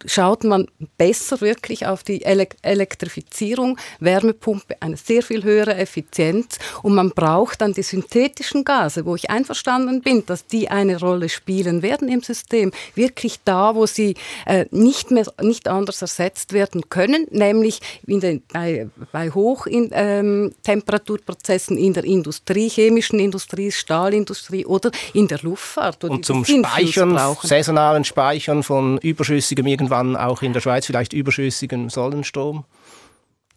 schaut 0.05 0.43
man 0.43 0.67
besser 0.97 1.39
wirklich 1.41 1.85
auf 1.85 2.03
die 2.03 2.23
Elektrifizierung, 2.23 3.77
Wärmepumpe, 3.99 4.81
eine 4.81 4.97
sehr 4.97 5.21
viel 5.23 5.43
höhere 5.43 5.75
Effizienz 5.75 6.57
und 6.83 6.95
man 6.95 7.11
braucht 7.11 7.61
dann 7.61 7.73
die 7.73 7.83
synthetischen 7.83 8.65
Gase, 8.65 9.05
wo 9.05 9.15
ich 9.15 9.29
einverstanden 9.29 10.01
bin, 10.01 10.25
dass 10.25 10.47
die 10.47 10.69
eine 10.69 10.99
Rolle 10.99 11.29
spielen 11.29 11.81
werden 11.81 12.09
im 12.09 12.21
System, 12.21 12.71
wirklich 12.95 13.39
da, 13.45 13.75
wo 13.75 13.85
sie 13.85 14.15
äh, 14.45 14.65
nicht 14.71 15.11
mehr 15.11 15.25
nicht 15.41 15.67
anders 15.67 16.01
ersetzt 16.01 16.53
werden 16.53 16.89
können, 16.89 17.27
nämlich 17.29 17.81
in 18.07 18.19
den, 18.19 18.41
bei, 18.51 18.89
bei 19.11 19.29
Hochtemperaturprozessen 19.29 21.77
ähm, 21.77 21.83
in 21.83 21.93
der 21.93 22.05
Industrie, 22.05 22.69
chemischen 22.69 23.19
Industrie, 23.19 23.71
Stahlindustrie 23.71 24.65
oder 24.65 24.89
in 25.13 25.27
der 25.27 25.37
Luftfahrt. 25.39 26.03
Und 26.03 26.25
zum 26.25 26.43
Speichern, 26.43 27.19
saisonalen 27.43 28.03
Speichern 28.03 28.63
von 28.63 28.97
überschüssigem 28.99 29.67
irgendwas 29.67 29.90
irgendwann 29.91 30.15
auch 30.15 30.41
in 30.41 30.53
der 30.53 30.61
Schweiz 30.61 30.85
vielleicht 30.85 31.13
überschüssigen 31.13 31.89
Sonnenstrom? 31.89 32.65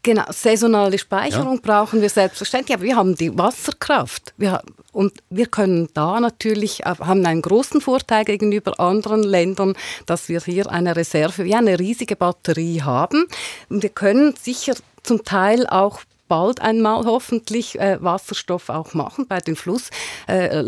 Genau, 0.03 0.25
saisonale 0.29 0.99
Speicherung 0.99 1.55
ja. 1.55 1.61
brauchen 1.63 2.03
wir 2.03 2.11
selbstverständlich, 2.11 2.75
aber 2.75 2.85
wir 2.85 2.97
haben 2.97 3.15
die 3.15 3.39
Wasserkraft. 3.39 4.35
Wir, 4.37 4.61
und 4.93 5.15
wir 5.31 5.47
können 5.47 5.89
da 5.95 6.21
natürlich, 6.21 6.81
äh, 6.81 6.95
haben 7.01 7.25
einen 7.25 7.41
großen 7.41 7.81
Vorteil 7.81 8.27
gegenüber 8.27 8.79
anderen 8.79 9.23
Ländern, 9.23 9.75
dass 10.05 10.29
wir 10.29 10.41
hier 10.41 10.71
eine 10.71 10.95
Reserve, 10.95 11.45
wie 11.45 11.55
eine 11.55 11.79
riesige 11.79 12.17
Batterie 12.17 12.83
haben. 12.83 13.25
Und 13.71 13.83
wir 13.83 13.89
können 13.89 14.35
sicher 14.39 14.75
zum 15.03 15.25
Teil 15.25 15.67
auch 15.67 16.01
bald 16.35 16.61
einmal 16.61 17.05
hoffentlich 17.05 17.79
äh, 17.79 17.97
Wasserstoff 18.01 18.69
auch 18.69 18.93
machen 18.93 19.27
bei 19.29 19.39
den 19.39 19.55
Fluss, 19.55 19.91
äh, 20.27 20.47
äh, 20.47 20.63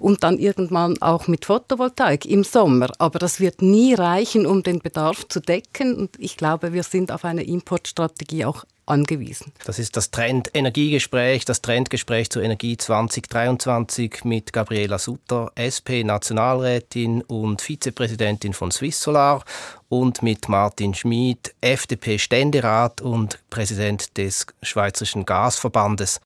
und 0.00 0.24
dann 0.24 0.38
irgendwann 0.38 1.00
auch 1.00 1.28
mit 1.28 1.44
Photovoltaik 1.44 2.26
im 2.26 2.42
Sommer. 2.42 2.88
Aber 2.98 3.20
das 3.20 3.38
wird 3.38 3.62
nie 3.62 3.94
reichen, 3.94 4.46
um 4.46 4.64
den 4.64 4.80
Bedarf 4.80 5.28
zu 5.28 5.38
decken. 5.38 5.94
Und 5.94 6.16
ich 6.18 6.36
glaube, 6.36 6.72
wir 6.72 6.82
sind 6.82 7.12
auf 7.12 7.24
eine 7.24 7.44
Importstrategie 7.44 8.46
auch 8.46 8.64
angewiesen. 8.92 9.52
Das 9.64 9.78
ist 9.78 9.96
das 9.96 10.10
Trend-Energiegespräch, 10.10 11.44
das 11.44 11.62
Trendgespräch 11.62 12.30
zur 12.30 12.42
Energie 12.42 12.76
2023 12.76 14.24
mit 14.24 14.52
Gabriela 14.52 14.98
Sutter, 14.98 15.50
SP-Nationalrätin 15.56 17.22
und 17.22 17.62
Vizepräsidentin 17.62 18.52
von 18.52 18.70
Swiss 18.70 19.00
Solar 19.00 19.42
und 19.88 20.22
mit 20.22 20.48
Martin 20.48 20.94
Schmid, 20.94 21.54
FDP-Ständerat 21.60 23.00
und 23.00 23.38
Präsident 23.50 24.16
des 24.16 24.46
Schweizerischen 24.62 25.24
Gasverbandes. 25.24 26.20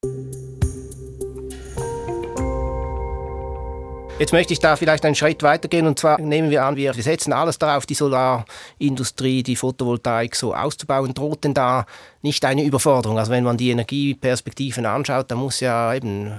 Jetzt 4.19 4.33
möchte 4.33 4.55
ich 4.55 4.61
da 4.61 4.77
vielleicht 4.77 5.05
einen 5.05 5.15
Schritt 5.15 5.43
weitergehen 5.43 5.87
und 5.87 5.99
zwar 5.99 6.19
nehmen 6.19 6.49
wir 6.49 6.65
an, 6.65 6.75
wir 6.75 6.95
setzen 6.95 7.35
alles 7.35 7.59
darauf, 7.59 7.85
die 7.85 7.93
Solarindustrie, 7.93 9.43
die 9.43 9.57
Photovoltaik 9.57 10.35
so 10.35 10.55
auszubauen. 10.55 11.13
Droht 11.13 11.45
denn 11.45 11.53
da 11.53 11.85
nicht 12.23 12.43
eine 12.47 12.65
Überforderung? 12.65 13.19
Also 13.19 13.31
wenn 13.31 13.45
man 13.45 13.59
die 13.59 13.69
Energieperspektiven 13.69 14.87
anschaut, 14.87 15.31
da 15.31 15.35
muss 15.35 15.61
ja 15.61 15.93
eben 15.93 16.33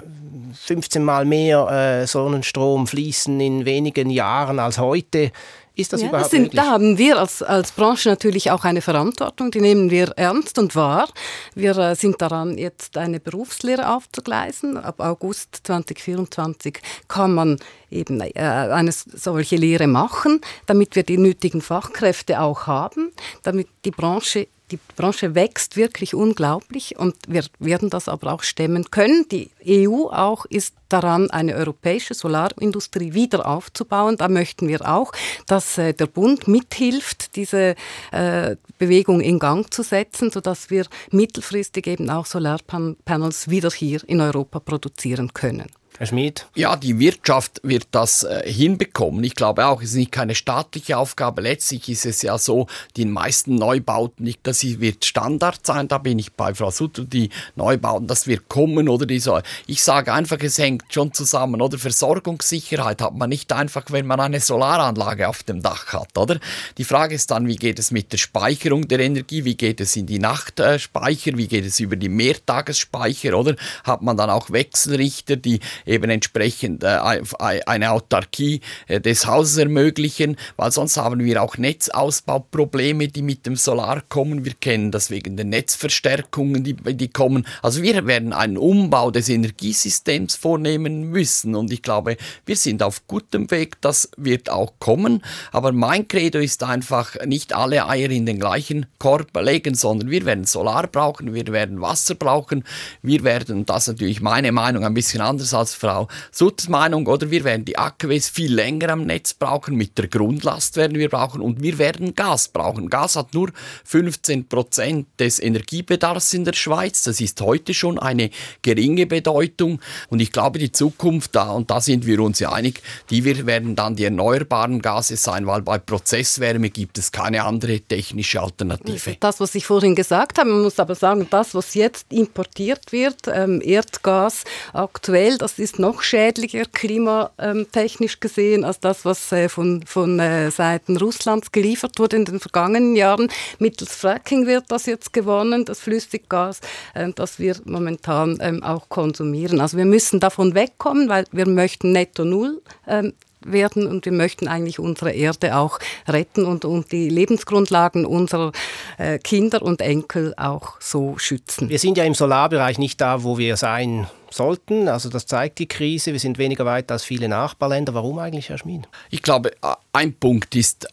15 0.56 1.04
Mal 1.04 1.26
mehr 1.26 1.68
äh, 2.02 2.08
Sonnenstrom 2.08 2.88
fließen 2.88 3.40
in 3.40 3.66
wenigen 3.66 4.10
Jahren 4.10 4.58
als 4.58 4.80
heute. 4.80 5.32
Ist 5.78 5.94
das 5.94 6.02
ja, 6.02 6.08
überhaupt 6.08 6.26
das 6.26 6.32
sind, 6.32 6.44
möglich? 6.44 6.62
Da 6.62 6.72
haben 6.72 6.98
wir 6.98 7.20
als, 7.20 7.44
als 7.44 7.72
Branche 7.72 8.10
natürlich 8.10 8.50
auch 8.50 8.64
eine 8.64 8.82
Verantwortung, 8.82 9.52
die 9.52 9.62
nehmen 9.62 9.92
wir 9.92 10.10
ernst 10.18 10.58
und 10.58 10.76
wahr. 10.76 11.08
Wir 11.54 11.78
äh, 11.78 11.96
sind 11.96 12.20
daran, 12.20 12.58
jetzt 12.58 12.98
eine 12.98 13.20
Berufslehre 13.20 13.96
aufzugleisen. 13.96 14.76
Ab 14.76 15.00
August 15.00 15.62
2024 15.64 16.80
kann 17.08 17.36
man 17.36 17.60
eben 17.92 18.20
äh, 18.22 18.32
eine 18.36 18.92
solche 18.92 19.56
Lehre 19.56 19.86
machen, 19.86 20.42
damit 20.66 20.96
wir 20.96 21.04
die 21.04 21.20
nötigen 21.20 21.62
Fachkräfte 21.62 22.42
auch 22.42 22.66
haben, 22.66 23.12
damit 23.44 23.68
die 23.86 23.92
Branche 23.92 24.48
die 24.72 24.80
Branche 24.96 25.34
wächst 25.34 25.78
wirklich 25.78 26.14
unglaublich 26.14 26.98
und 26.98 27.16
wir 27.28 27.44
werden 27.60 27.90
das 27.90 28.10
aber 28.10 28.34
auch 28.34 28.44
stemmen 28.44 28.92
können. 28.92 29.26
Die 29.30 29.50
EU 29.66 30.08
auch 30.10 30.46
ist 30.46 30.74
daran, 30.90 31.30
eine 31.32 31.56
europäische 31.56 32.14
Solarindustrie 32.14 33.14
wieder 33.14 33.46
aufzubauen. 33.46 34.18
Da 34.18 34.28
möchten 34.28 34.68
wir 34.68 34.88
auch, 34.88 35.12
dass 35.46 35.78
äh, 35.78 35.94
der 35.94 36.08
Bund 36.08 36.48
mithilft, 36.48 37.36
diese 37.36 37.76
äh, 38.12 38.56
Bewegung 38.78 39.22
in 39.22 39.40
Gang 39.40 39.74
zu 39.74 39.84
setzen, 39.84 40.32
sodass 40.32 40.70
wir 40.70 40.86
mittelfristig 41.12 41.88
eben 41.88 42.10
auch 42.10 42.26
Solarpanels 42.26 43.50
wieder 43.50 43.70
hier 43.70 44.02
in 44.08 44.22
Europa 44.22 44.60
produzieren 44.60 45.34
können. 45.34 45.68
Herr 46.00 46.06
Schmid? 46.06 46.46
Ja, 46.54 46.76
die 46.76 47.00
Wirtschaft 47.00 47.60
wird 47.64 47.88
das 47.90 48.22
äh, 48.22 48.44
hinbekommen. 48.48 49.24
Ich 49.24 49.34
glaube 49.34 49.66
auch, 49.66 49.82
es 49.82 49.90
ist 49.90 49.96
nicht 49.96 50.12
keine 50.12 50.36
staatliche 50.36 50.96
Aufgabe. 50.96 51.42
Letztlich 51.42 51.90
ist 51.90 52.06
es 52.06 52.22
ja 52.22 52.38
so, 52.38 52.68
die 52.96 53.06
meisten 53.06 53.56
Neubauten, 53.56 54.24
nicht, 54.24 54.42
das 54.44 54.64
wird 54.64 55.06
Standard 55.06 55.66
sein. 55.66 55.88
Da 55.88 55.98
bin 55.98 56.20
ich 56.20 56.34
bei 56.34 56.54
Frau 56.54 56.70
Sutter, 56.70 57.04
die 57.04 57.32
Neubauten, 57.56 58.06
das 58.06 58.28
wird 58.28 58.48
kommen 58.48 58.90
oder 58.90 59.08
die 59.08 59.20
so. 59.20 59.40
Ich 59.66 59.82
sage 59.82 60.14
einfach, 60.14 60.38
es 60.42 60.60
hängt 60.60 60.84
schon 60.94 61.14
zusammen. 61.14 61.62
Oder 61.62 61.80
Versorgungssicherheit 61.80 63.02
hat 63.02 63.16
man 63.16 63.30
nicht 63.30 63.52
einfach, 63.52 63.86
wenn 63.90 64.06
man 64.06 64.20
eine 64.20 64.40
Solaranlage 64.40 65.28
auf 65.28 65.42
dem 65.42 65.64
Dach 65.64 65.94
hat, 65.94 66.16
oder? 66.16 66.40
Die 66.78 66.84
Frage 66.84 67.16
ist 67.16 67.32
dann, 67.32 67.48
wie 67.48 67.56
geht 67.56 67.80
es 67.80 67.90
mit 67.90 68.12
der 68.12 68.20
Speicherung 68.20 68.88
der 68.88 69.00
Energie? 69.00 69.46
Wie 69.46 69.56
geht 69.56 69.82
es 69.82 69.96
in 69.96 70.06
die 70.06 70.20
Nachtspeicher? 70.20 71.32
Wie 71.38 71.48
geht 71.48 71.66
es 71.66 71.80
über 71.80 71.96
die 71.96 72.10
Mehrtagesspeicher, 72.10 73.36
oder? 73.36 73.56
Hat 73.84 74.04
man 74.04 74.16
dann 74.16 74.30
auch 74.30 74.52
Wechselrichter, 74.52 75.38
die 75.38 75.60
eben 75.88 76.10
entsprechend 76.10 76.84
äh, 76.84 77.00
eine 77.40 77.92
Autarkie 77.92 78.62
äh, 78.88 79.00
des 79.00 79.26
Hauses 79.26 79.58
ermöglichen, 79.58 80.38
weil 80.58 80.72
sonst 80.72 80.98
haben 80.98 81.24
wir 81.24 81.42
auch 81.42 81.58
Netzausbauprobleme, 81.58 83.08
die 83.08 83.22
mit 83.22 83.46
dem 83.46 83.56
Solar 83.56 84.02
kommen. 84.10 84.46
Wir 84.46 84.54
kennen 84.54 84.92
das 84.92 85.10
wegen 85.10 85.38
der 85.38 85.46
Netzverstärkungen, 85.46 86.64
die, 86.64 86.74
die 86.74 87.08
kommen. 87.08 87.48
Also 87.62 87.82
wir 87.82 88.06
werden 88.06 88.34
einen 88.34 88.58
Umbau 88.58 89.12
des 89.12 89.30
Energiesystems 89.30 90.36
vornehmen 90.36 91.10
müssen 91.10 91.56
und 91.56 91.72
ich 91.72 91.82
glaube, 91.82 92.18
wir 92.46 92.56
sind 92.56 92.84
auf 92.84 93.08
gutem 93.08 93.50
Weg, 93.50 93.82
das 93.82 94.10
wird 94.18 94.50
auch 94.50 94.74
kommen. 94.80 95.24
Aber 95.52 95.72
mein 95.72 96.08
Credo 96.08 96.40
ist 96.40 96.64
einfach, 96.64 97.16
nicht 97.26 97.54
alle 97.54 97.88
Eier 97.88 98.10
in 98.10 98.26
den 98.26 98.40
gleichen 98.40 98.86
Korb 99.00 99.30
legen, 99.40 99.76
sondern 99.76 100.10
wir 100.10 100.26
werden 100.26 100.46
Solar 100.46 100.88
brauchen, 100.88 101.34
wir 101.34 101.48
werden 101.48 101.82
Wasser 101.82 102.16
brauchen, 102.16 102.64
wir 103.02 103.24
werden, 103.24 103.66
das 103.66 103.84
ist 103.84 103.94
natürlich 103.94 104.22
meine 104.22 104.52
Meinung 104.52 104.84
ein 104.84 104.94
bisschen 104.94 105.22
anders 105.22 105.54
als 105.54 105.77
Frau 105.78 106.08
Sutters 106.32 106.68
Meinung, 106.68 107.08
oder 107.08 107.32
wir 107.32 107.44
werden 107.44 107.66
die 107.66 107.78
AKWs 107.78 108.30
viel 108.30 108.54
länger 108.54 108.90
am 108.90 109.06
Netz 109.06 109.34
brauchen, 109.34 109.76
mit 109.76 109.98
der 109.98 110.08
Grundlast 110.08 110.76
werden 110.76 110.98
wir 110.98 111.10
brauchen 111.10 111.42
und 111.42 111.62
wir 111.62 111.78
werden 111.78 112.16
Gas 112.16 112.50
brauchen. 112.50 112.90
Gas 112.90 113.16
hat 113.16 113.34
nur 113.34 113.52
15 113.86 114.48
Prozent 114.48 115.08
des 115.20 115.40
Energiebedarfs 115.40 116.34
in 116.34 116.46
der 116.46 116.54
Schweiz. 116.54 117.04
Das 117.04 117.22
ist 117.22 117.42
heute 117.42 117.74
schon 117.74 118.00
eine 118.00 118.30
geringe 118.62 119.06
Bedeutung 119.06 119.80
und 120.10 120.20
ich 120.20 120.32
glaube, 120.32 120.60
die 120.60 120.72
Zukunft 120.72 121.36
da, 121.36 121.52
und 121.52 121.72
da 121.72 121.80
sind 121.82 122.06
wir 122.06 122.20
uns 122.20 122.40
ja 122.40 122.52
einig, 122.52 122.82
die 123.10 123.24
werden 123.24 123.76
dann 123.76 123.96
die 123.96 124.06
erneuerbaren 124.06 124.82
Gase 124.82 125.18
sein, 125.18 125.48
weil 125.48 125.62
bei 125.62 125.78
Prozesswärme 125.78 126.70
gibt 126.70 126.98
es 126.98 127.12
keine 127.12 127.44
andere 127.44 127.80
technische 127.80 128.42
Alternative. 128.42 129.18
Das, 129.20 129.40
was 129.40 129.56
ich 129.56 129.66
vorhin 129.66 129.96
gesagt 129.96 130.40
habe, 130.40 130.50
man 130.50 130.64
muss 130.64 130.80
aber 130.80 130.96
sagen, 130.96 131.28
das, 131.30 131.54
was 131.56 131.74
jetzt 131.74 132.12
importiert 132.12 132.92
wird, 132.92 133.28
ähm, 133.28 133.62
Erdgas 133.64 134.44
aktuell, 134.74 135.38
das 135.38 135.57
ist 135.60 135.68
ist 135.68 135.80
noch 135.80 136.02
schädlicher 136.02 136.64
klimatechnisch 136.64 138.22
gesehen 138.22 138.64
als 138.64 138.80
das, 138.80 139.04
was 139.04 139.32
äh, 139.34 139.50
von, 139.50 139.84
von 139.86 140.18
äh, 140.18 140.50
Seiten 140.50 140.96
Russlands 140.96 141.52
geliefert 141.52 142.00
wurde 142.00 142.16
in 142.16 142.24
den 142.24 142.40
vergangenen 142.40 142.96
Jahren. 142.96 143.28
Mittels 143.60 143.94
Fracking 143.94 144.48
wird 144.48 144.66
das 144.70 144.86
jetzt 144.86 145.12
gewonnen, 145.12 145.66
das 145.66 145.82
Flüssiggas, 145.82 146.62
äh, 146.94 147.12
das 147.14 147.40
wir 147.40 147.58
momentan 147.66 148.38
ähm, 148.42 148.64
auch 148.64 148.88
konsumieren. 148.88 149.60
Also 149.60 149.78
wir 149.78 149.86
müssen 149.86 150.22
davon 150.22 150.56
wegkommen, 150.56 151.10
weil 151.10 151.26
wir 151.34 151.48
möchten 151.48 151.92
netto 151.92 152.24
null 152.24 152.62
ähm, 152.88 153.12
werden 153.52 153.88
und 153.88 154.06
wir 154.06 154.12
möchten 154.12 154.48
eigentlich 154.48 154.80
unsere 154.80 155.12
Erde 155.12 155.56
auch 155.56 155.80
retten 156.08 156.46
und, 156.46 156.66
und 156.66 156.92
die 156.92 157.10
Lebensgrundlagen 157.10 158.06
unserer 158.06 158.52
äh, 158.98 159.20
Kinder 159.20 159.62
und 159.62 159.82
Enkel 159.82 160.34
auch 160.38 160.80
so 160.80 161.18
schützen. 161.18 161.70
Wir 161.70 161.80
sind 161.80 161.98
ja 161.98 162.04
im 162.04 162.14
Solarbereich 162.14 162.78
nicht 162.78 163.02
da, 163.02 163.24
wo 163.24 163.38
wir 163.38 163.58
sein 163.58 164.08
sollten. 164.30 164.88
Also 164.88 165.10
das 165.10 165.26
zeigt 165.26 165.60
die 165.60 165.68
Krise. 165.68 166.12
Wir 166.12 166.20
sind 166.20 166.38
weniger 166.38 166.66
weit 166.66 166.92
als 166.92 167.04
viele 167.04 167.28
Nachbarländer. 167.28 167.94
Warum 167.94 168.20
eigentlich, 168.20 168.50
Herr 168.50 168.58
Schmid? 168.58 168.88
Ich 169.10 169.22
glaube, 169.22 169.52
ein 169.94 170.14
Punkt 170.14 170.56
ist, 170.56 170.88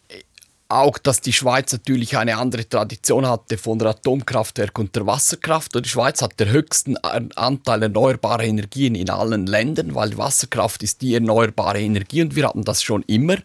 auch, 0.75 0.99
dass 0.99 1.21
die 1.21 1.33
Schweiz 1.33 1.73
natürlich 1.73 2.17
eine 2.17 2.37
andere 2.37 2.69
Tradition 2.69 3.29
hatte 3.29 3.57
von 3.59 3.79
der 3.79 3.91
Atomkraftwerk 3.91 4.79
und 4.79 4.95
der 4.97 5.07
Wasserkraft. 5.07 5.77
Und 5.77 5.87
die 5.87 5.91
Schweiz 5.91 6.21
hat 6.21 6.39
den 6.41 6.51
höchsten 6.51 6.97
Anteil 6.97 7.85
erneuerbarer 7.85 8.43
Energien 8.43 8.95
in 8.95 9.09
allen 9.09 9.47
Ländern, 9.47 9.95
weil 9.95 10.19
Wasserkraft 10.19 10.83
ist 10.83 11.01
die 11.03 11.15
erneuerbare 11.15 11.81
Energie 11.81 12.23
und 12.23 12.35
wir 12.35 12.49
hatten 12.49 12.65
das 12.65 12.83
schon 12.83 13.03
immer. 13.05 13.37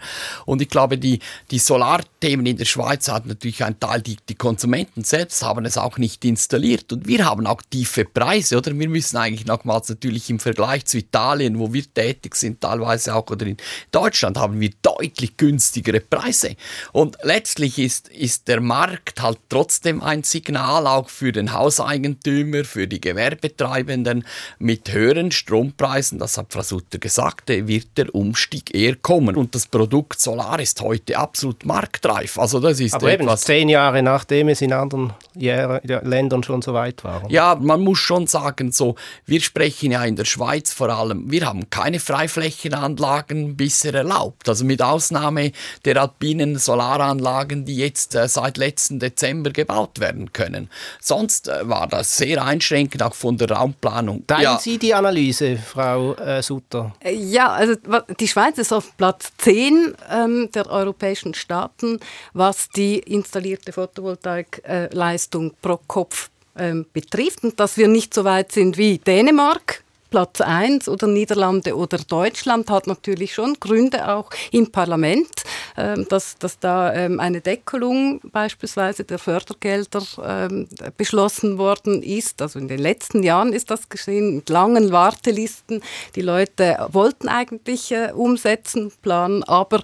Und 0.45 0.61
ich 0.61 0.69
glaube, 0.69 0.97
die, 0.97 1.19
die 1.51 1.59
Solarthemen 1.59 2.45
in 2.47 2.57
der 2.57 2.65
Schweiz 2.65 3.07
hat 3.07 3.27
natürlich 3.27 3.63
einen 3.63 3.79
Teil, 3.79 4.01
die, 4.01 4.17
die 4.27 4.35
Konsumenten 4.35 5.03
selbst 5.03 5.43
haben 5.43 5.65
es 5.65 5.77
auch 5.77 5.97
nicht 5.99 6.25
installiert. 6.25 6.91
Und 6.91 7.07
wir 7.07 7.25
haben 7.25 7.45
auch 7.45 7.61
tiefe 7.69 8.05
Preise, 8.05 8.57
oder? 8.57 8.77
Wir 8.77 8.89
müssen 8.89 9.17
eigentlich 9.17 9.45
nochmals 9.45 9.89
natürlich 9.89 10.29
im 10.29 10.39
Vergleich 10.39 10.85
zu 10.85 10.97
Italien, 10.97 11.59
wo 11.59 11.71
wir 11.71 11.83
tätig 11.93 12.35
sind, 12.35 12.61
teilweise 12.61 13.13
auch, 13.13 13.29
oder 13.29 13.45
in 13.45 13.57
Deutschland, 13.91 14.37
haben 14.37 14.59
wir 14.59 14.71
deutlich 14.81 15.37
günstigere 15.37 15.99
Preise. 15.99 16.55
Und 16.91 17.18
letztlich 17.21 17.79
ist, 17.79 18.07
ist 18.09 18.47
der 18.47 18.61
Markt 18.61 19.21
halt 19.21 19.39
trotzdem 19.49 20.01
ein 20.01 20.23
Signal 20.23 20.87
auch 20.87 21.09
für 21.09 21.31
den 21.31 21.53
Hauseigentümer, 21.53 22.63
für 22.63 22.87
die 22.87 23.01
Gewerbetreibenden. 23.01 24.25
Mit 24.57 24.91
höheren 24.91 25.31
Strompreisen, 25.31 26.19
das 26.19 26.37
hat 26.37 26.53
Frau 26.53 26.61
Sutter 26.61 26.97
gesagt, 26.97 27.49
wird 27.49 27.97
der 27.97 28.13
Umstieg 28.13 28.73
eher 28.73 28.95
kommen. 28.95 29.35
Und 29.35 29.55
das 29.55 29.67
Produkt 29.67 30.19
Solar 30.19 30.59
ist 30.59 30.81
heute 30.81 31.17
absolut 31.17 31.65
marktreif. 31.65 32.39
Also 32.39 32.59
das 32.59 32.79
ist 32.79 32.93
Aber 32.93 33.11
etwas, 33.11 33.41
eben 33.41 33.45
zehn 33.45 33.69
Jahre 33.69 34.01
nachdem 34.01 34.49
es 34.49 34.61
in 34.61 34.73
anderen 34.73 35.13
Ländern 35.35 36.43
schon 36.43 36.61
so 36.61 36.73
weit 36.73 37.03
war. 37.03 37.29
Ja, 37.29 37.55
man 37.55 37.81
muss 37.81 37.99
schon 37.99 38.27
sagen, 38.27 38.71
so, 38.71 38.95
wir 39.25 39.41
sprechen 39.41 39.91
ja 39.91 40.03
in 40.05 40.15
der 40.15 40.25
Schweiz 40.25 40.73
vor 40.73 40.89
allem, 40.89 41.29
wir 41.31 41.45
haben 41.45 41.69
keine 41.69 41.99
Freiflächenanlagen 41.99 43.55
bisher 43.55 43.93
erlaubt. 43.93 44.47
Also 44.47 44.65
mit 44.65 44.81
Ausnahme 44.81 45.51
der 45.85 46.01
alpinen 46.01 46.57
Solar 46.57 47.08
Solaranlagen, 47.09 47.65
die 47.65 47.75
jetzt 47.75 48.15
äh, 48.15 48.27
seit 48.27 48.57
letzten 48.57 48.99
Dezember 48.99 49.51
gebaut 49.51 49.99
werden 49.99 50.31
können. 50.33 50.69
Sonst 50.99 51.47
äh, 51.47 51.67
war 51.67 51.87
das 51.87 52.17
sehr 52.17 52.43
einschränkend, 52.43 53.03
auch 53.03 53.13
von 53.13 53.37
der 53.37 53.51
Raumplanung. 53.51 54.25
Teilen 54.27 54.43
ja. 54.43 54.59
Sie 54.59 54.77
die 54.77 54.93
Analyse, 54.93 55.57
Frau 55.57 56.13
äh, 56.15 56.41
Sutter? 56.41 56.93
Äh, 56.99 57.15
ja, 57.15 57.49
also 57.51 57.75
die 58.19 58.27
Schweiz 58.27 58.57
ist 58.57 58.71
auf 58.71 58.95
Platz 58.97 59.31
10 59.37 59.95
ähm, 60.11 60.49
der 60.53 60.67
europäischen 60.69 61.33
Staaten, 61.33 61.99
was 62.33 62.69
die 62.69 62.99
installierte 62.99 63.71
Photovoltaikleistung 63.71 65.53
pro 65.61 65.79
Kopf 65.87 66.29
ähm, 66.57 66.85
betrifft 66.93 67.43
und 67.43 67.59
dass 67.59 67.77
wir 67.77 67.87
nicht 67.87 68.13
so 68.13 68.23
weit 68.23 68.51
sind 68.51 68.77
wie 68.77 68.97
Dänemark 68.97 69.83
Platz 70.09 70.41
1 70.41 70.87
oder 70.89 71.07
Niederlande 71.07 71.75
oder 71.75 71.97
Deutschland 71.97 72.69
hat 72.69 72.87
natürlich 72.87 73.33
schon 73.33 73.55
Gründe 73.59 74.09
auch 74.09 74.29
im 74.51 74.71
Parlament, 74.71 75.29
ähm, 75.77 76.07
dass, 76.09 76.37
dass 76.37 76.59
da 76.59 76.93
ähm, 76.93 77.19
eine 77.19 77.41
Deckelung 77.41 78.19
beispielsweise 78.31 79.03
der 79.03 79.19
Fördergelder 79.19 80.01
ähm, 80.23 80.67
beschlossen 80.97 81.57
worden 81.57 82.01
ist. 82.03 82.41
Also 82.41 82.59
in 82.59 82.67
den 82.67 82.79
letzten 82.79 83.23
Jahren 83.23 83.53
ist 83.53 83.71
das 83.71 83.89
geschehen 83.89 84.35
mit 84.35 84.49
langen 84.49 84.91
Wartelisten. 84.91 85.81
Die 86.15 86.21
Leute 86.21 86.87
wollten 86.91 87.27
eigentlich 87.27 87.91
äh, 87.91 88.11
umsetzen, 88.13 88.91
planen, 89.01 89.43
aber 89.43 89.83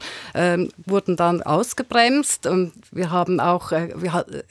wurden 0.85 1.15
dann 1.15 1.41
ausgebremst. 1.41 2.45
Und 2.47 2.73
wir 2.91 3.11
haben 3.11 3.39
auch, 3.39 3.71
äh, 3.71 3.89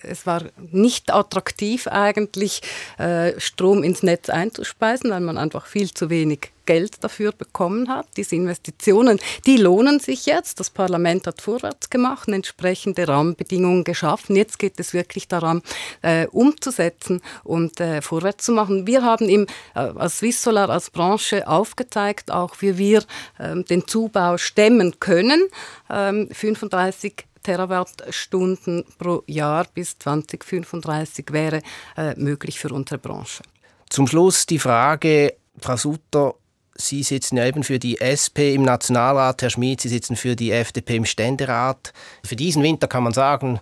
es 0.03 0.27
war 0.27 0.43
nicht 0.73 1.13
attraktiv 1.13 1.87
eigentlich, 1.89 2.63
äh, 2.99 3.39
Strom 3.39 3.83
ins 3.83 4.03
Netz 4.03 4.29
einzuspeisen, 4.29 5.11
weil 5.11 5.21
man 5.21 5.39
einfach 5.39 5.64
einfach 5.65 5.67
viel 5.67 5.93
zu 5.93 6.11
wenig 6.11 6.53
Geld 6.67 7.05
dafür 7.05 7.33
bekommen 7.33 7.89
hat. 7.89 8.07
Diese 8.17 8.37
Investitionen, 8.37 9.19
die 9.45 9.57
lohnen 9.57 10.01
sich 10.01 10.27
jetzt. 10.27 10.61
Das 10.61 10.71
Parlament 10.71 11.27
hat 11.27 11.43
vorwärts 11.43 11.91
gemacht, 11.91 12.29
entsprechende 12.29 13.07
Rahmenbedingungen 13.07 13.85
geschaffen. 13.85 14.37
Jetzt 14.37 14.59
geht 14.59 14.81
es 14.81 14.95
wirklich 14.95 15.29
daran, 15.29 15.63
äh, 16.03 16.27
umzusetzen 16.29 17.21
und 17.43 17.81
äh, 17.81 18.01
vorwärts 18.01 18.47
zu 18.47 18.53
machen. 18.53 18.87
Wir 18.87 19.03
haben 19.03 19.29
im, 19.29 19.47
äh, 19.75 19.81
als 19.81 20.19
Swiss 20.19 20.43
Solar 20.43 20.71
als 20.71 20.91
Branche 20.91 21.47
aufgezeigt, 21.47 22.31
auch 22.31 22.57
wie 22.61 22.79
wir 22.79 23.05
ähm, 23.39 23.65
den 23.65 23.87
Zubau 23.87 24.39
stemmen 24.39 24.99
können. 25.01 25.49
Ähm, 25.91 26.29
35 26.31 27.27
Terawattstunden 27.43 28.85
pro 28.99 29.23
Jahr 29.27 29.67
bis 29.75 29.99
2035 29.99 31.27
wäre 31.31 31.61
äh, 31.99 32.15
möglich 32.19 32.59
für 32.59 32.73
unsere 32.73 32.99
Branche. 32.99 33.43
Zum 33.91 34.07
Schluss 34.07 34.47
die 34.47 34.59
Frage, 34.59 35.35
Frau 35.61 35.77
Sutter, 35.77 36.35
Sie 36.77 37.05
sitzen 37.05 37.37
ja 37.37 37.47
eben 37.47 37.63
für 37.63 37.79
die 37.79 38.01
SP 38.03 38.53
im 38.55 38.63
Nationalrat, 38.63 39.43
Herr 39.43 39.51
Schmid, 39.51 39.81
Sie 39.81 39.89
sitzen 39.89 40.17
für 40.17 40.35
die 40.35 40.51
FDP 40.51 40.97
im 40.97 41.05
Ständerat. 41.05 41.93
Für 42.25 42.35
diesen 42.35 42.65
Winter 42.65 42.89
kann 42.89 43.05
man 43.05 43.13
sagen, 43.13 43.61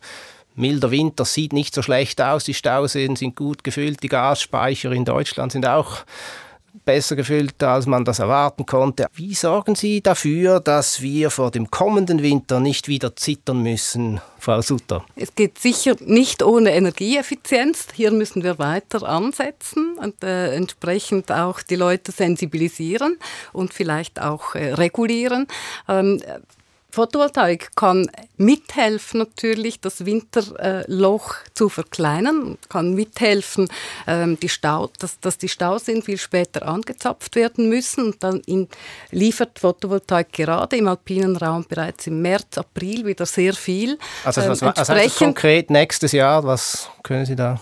milder 0.55 0.91
Winter 0.91 1.27
sieht 1.27 1.53
nicht 1.53 1.75
so 1.75 1.83
schlecht 1.83 2.23
aus, 2.23 2.45
die 2.45 2.55
Stauseen 2.55 3.17
sind 3.17 3.37
gut 3.37 3.65
gefüllt, 3.65 4.03
die 4.03 4.09
Gasspeicher 4.09 4.93
in 4.93 5.05
Deutschland 5.05 5.53
sind 5.53 5.67
auch 5.67 6.05
besser 6.85 7.17
gefüllt, 7.17 7.63
als 7.63 7.87
man 7.87 8.05
das 8.05 8.19
erwarten 8.19 8.67
konnte. 8.67 9.07
Wie 9.15 9.35
sorgen 9.35 9.75
Sie 9.75 10.01
dafür, 10.01 10.61
dass 10.61 11.01
wir 11.01 11.31
vor 11.31 11.51
dem 11.51 11.71
kommenden 11.71 12.23
Winter 12.23 12.61
nicht 12.61 12.89
wieder 12.89 13.15
zittern 13.17 13.63
müssen, 13.63 14.21
Frau 14.39 14.61
Sutter? 14.61 15.05
Es 15.17 15.35
geht 15.35 15.59
sicher 15.59 15.97
nicht 16.01 16.43
ohne 16.43 16.73
Energieeffizienz. 16.73 17.89
Hier 17.95 18.11
müssen 18.11 18.43
wir 18.43 18.59
weiter 18.59 19.09
ansetzen 19.09 19.97
und 19.99 20.23
äh, 20.25 20.55
entsprechend 20.55 21.31
auch 21.31 21.63
die 21.63 21.77
Leute 21.77 22.13
sensibilisieren 22.13 23.19
und 23.53 23.73
vielleicht 23.73 24.21
auch 24.21 24.55
äh, 24.55 24.75
regulieren. 24.75 25.47
Ähm, 25.89 26.21
Photovoltaik 26.93 27.71
kann 27.75 28.11
mithelfen, 28.37 29.21
natürlich 29.21 29.81
das 29.81 30.05
Winterloch 30.05 31.37
zu 31.55 31.71
verkleinern, 31.71 32.59
kann 32.69 32.93
mithelfen, 32.93 33.69
ähm, 34.07 34.39
die 34.39 34.51
Stau, 34.51 34.91
dass, 34.99 35.19
dass 35.19 35.39
die 35.39 35.49
Stauseen 35.49 36.03
viel 36.03 36.19
später 36.19 36.69
angezapft 36.69 37.35
werden 37.35 37.71
müssen. 37.71 38.05
Und 38.05 38.23
dann 38.23 38.43
in, 38.45 38.69
liefert 39.11 39.59
Photovoltaik 39.59 40.35
gerade 40.35 40.77
im 40.77 40.87
alpinen 40.87 41.37
Raum 41.39 41.65
bereits 41.67 42.07
im 42.07 42.21
März, 42.21 42.59
April 42.59 43.07
wieder 43.07 43.25
sehr 43.25 43.55
viel. 43.55 43.99
Also, 44.23 44.43
was, 44.43 44.61
was 44.61 44.89
heißt 44.91 45.17
konkret 45.17 45.71
nächstes 45.71 46.13
Jahr? 46.13 46.45
Was 46.45 46.91
können 47.03 47.25
Sie 47.25 47.37
da? 47.37 47.59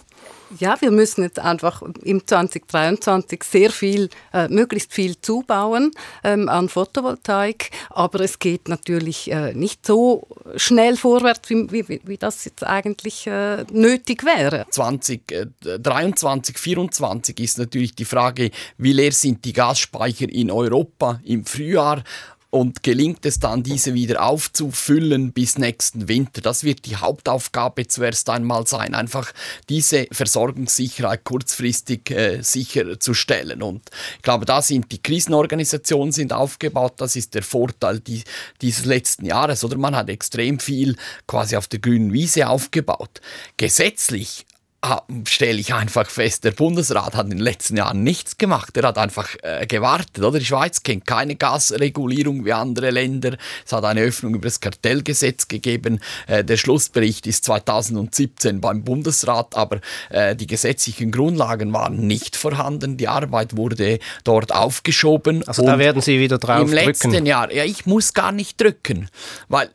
Ja, 0.58 0.80
wir 0.80 0.90
müssen 0.90 1.22
jetzt 1.22 1.38
einfach 1.38 1.82
im 2.02 2.26
2023 2.26 3.44
sehr 3.44 3.70
viel, 3.70 4.08
äh, 4.32 4.48
möglichst 4.48 4.92
viel 4.92 5.20
zubauen 5.20 5.92
ähm, 6.24 6.48
an 6.48 6.68
Photovoltaik, 6.68 7.70
aber 7.90 8.20
es 8.20 8.38
geht 8.38 8.68
natürlich 8.68 9.30
äh, 9.30 9.54
nicht 9.54 9.86
so 9.86 10.26
schnell 10.56 10.96
vorwärts, 10.96 11.48
wie, 11.50 11.88
wie, 11.88 12.00
wie 12.04 12.16
das 12.16 12.44
jetzt 12.44 12.64
eigentlich 12.64 13.26
äh, 13.26 13.64
nötig 13.70 14.24
wäre. 14.24 14.66
2023, 14.70 16.56
2024 16.56 17.40
ist 17.40 17.58
natürlich 17.58 17.94
die 17.94 18.04
Frage, 18.04 18.50
wie 18.78 18.92
leer 18.92 19.12
sind 19.12 19.44
die 19.44 19.52
Gasspeicher 19.52 20.28
in 20.28 20.50
Europa 20.50 21.20
im 21.24 21.44
Frühjahr 21.44 22.02
und 22.50 22.82
gelingt 22.82 23.24
es 23.24 23.38
dann, 23.38 23.62
diese 23.62 23.94
wieder 23.94 24.22
aufzufüllen 24.22 25.32
bis 25.32 25.56
nächsten 25.56 26.08
Winter. 26.08 26.40
Das 26.40 26.64
wird 26.64 26.84
die 26.86 26.96
Hauptaufgabe 26.96 27.86
zuerst 27.86 28.28
einmal 28.28 28.66
sein, 28.66 28.94
einfach 28.94 29.32
diese 29.68 30.06
Versorgungssicherheit 30.10 31.24
kurzfristig 31.24 32.10
äh, 32.10 32.42
sicherzustellen. 32.42 33.62
Und 33.62 33.82
ich 34.16 34.22
glaube, 34.22 34.46
da 34.46 34.62
sind 34.62 34.90
die 34.90 35.00
Krisenorganisationen 35.00 36.12
sind 36.12 36.32
aufgebaut. 36.32 36.94
Das 36.96 37.14
ist 37.14 37.34
der 37.34 37.42
Vorteil 37.42 38.00
die, 38.00 38.24
dieses 38.60 38.84
letzten 38.84 39.26
Jahres. 39.26 39.62
Oder 39.62 39.78
man 39.78 39.94
hat 39.94 40.10
extrem 40.10 40.58
viel 40.58 40.96
quasi 41.28 41.56
auf 41.56 41.68
der 41.68 41.78
grünen 41.78 42.12
Wiese 42.12 42.48
aufgebaut. 42.48 43.20
Gesetzlich 43.56 44.44
stelle 45.26 45.58
ich 45.58 45.74
einfach 45.74 46.08
fest, 46.08 46.44
der 46.44 46.52
Bundesrat 46.52 47.14
hat 47.14 47.24
in 47.24 47.30
den 47.30 47.38
letzten 47.38 47.76
Jahren 47.76 48.02
nichts 48.02 48.38
gemacht. 48.38 48.76
Er 48.78 48.84
hat 48.84 48.96
einfach 48.96 49.36
äh, 49.42 49.66
gewartet. 49.66 50.24
Oder? 50.24 50.38
Die 50.38 50.44
Schweiz 50.44 50.82
kennt 50.82 51.06
keine 51.06 51.36
Gasregulierung 51.36 52.46
wie 52.46 52.52
andere 52.54 52.90
Länder. 52.90 53.36
Es 53.66 53.72
hat 53.72 53.84
eine 53.84 54.00
Öffnung 54.00 54.34
über 54.34 54.46
das 54.46 54.60
Kartellgesetz 54.60 55.48
gegeben. 55.48 56.00
Äh, 56.26 56.44
der 56.44 56.56
Schlussbericht 56.56 57.26
ist 57.26 57.44
2017 57.44 58.62
beim 58.62 58.82
Bundesrat, 58.82 59.54
aber 59.54 59.80
äh, 60.08 60.34
die 60.34 60.46
gesetzlichen 60.46 61.12
Grundlagen 61.12 61.72
waren 61.74 62.06
nicht 62.06 62.34
vorhanden. 62.34 62.96
Die 62.96 63.08
Arbeit 63.08 63.58
wurde 63.58 63.98
dort 64.24 64.54
aufgeschoben. 64.54 65.46
Also 65.46 65.62
da 65.62 65.78
werden 65.78 66.00
Sie 66.00 66.18
wieder 66.18 66.38
drauf 66.38 66.62
im 66.62 66.68
drücken. 66.68 66.80
Im 66.80 66.86
letzten 66.86 67.26
Jahr, 67.26 67.52
ja, 67.52 67.64
ich 67.64 67.84
muss 67.84 68.14
gar 68.14 68.32
nicht 68.32 68.58
drücken, 68.58 69.10
weil 69.48 69.68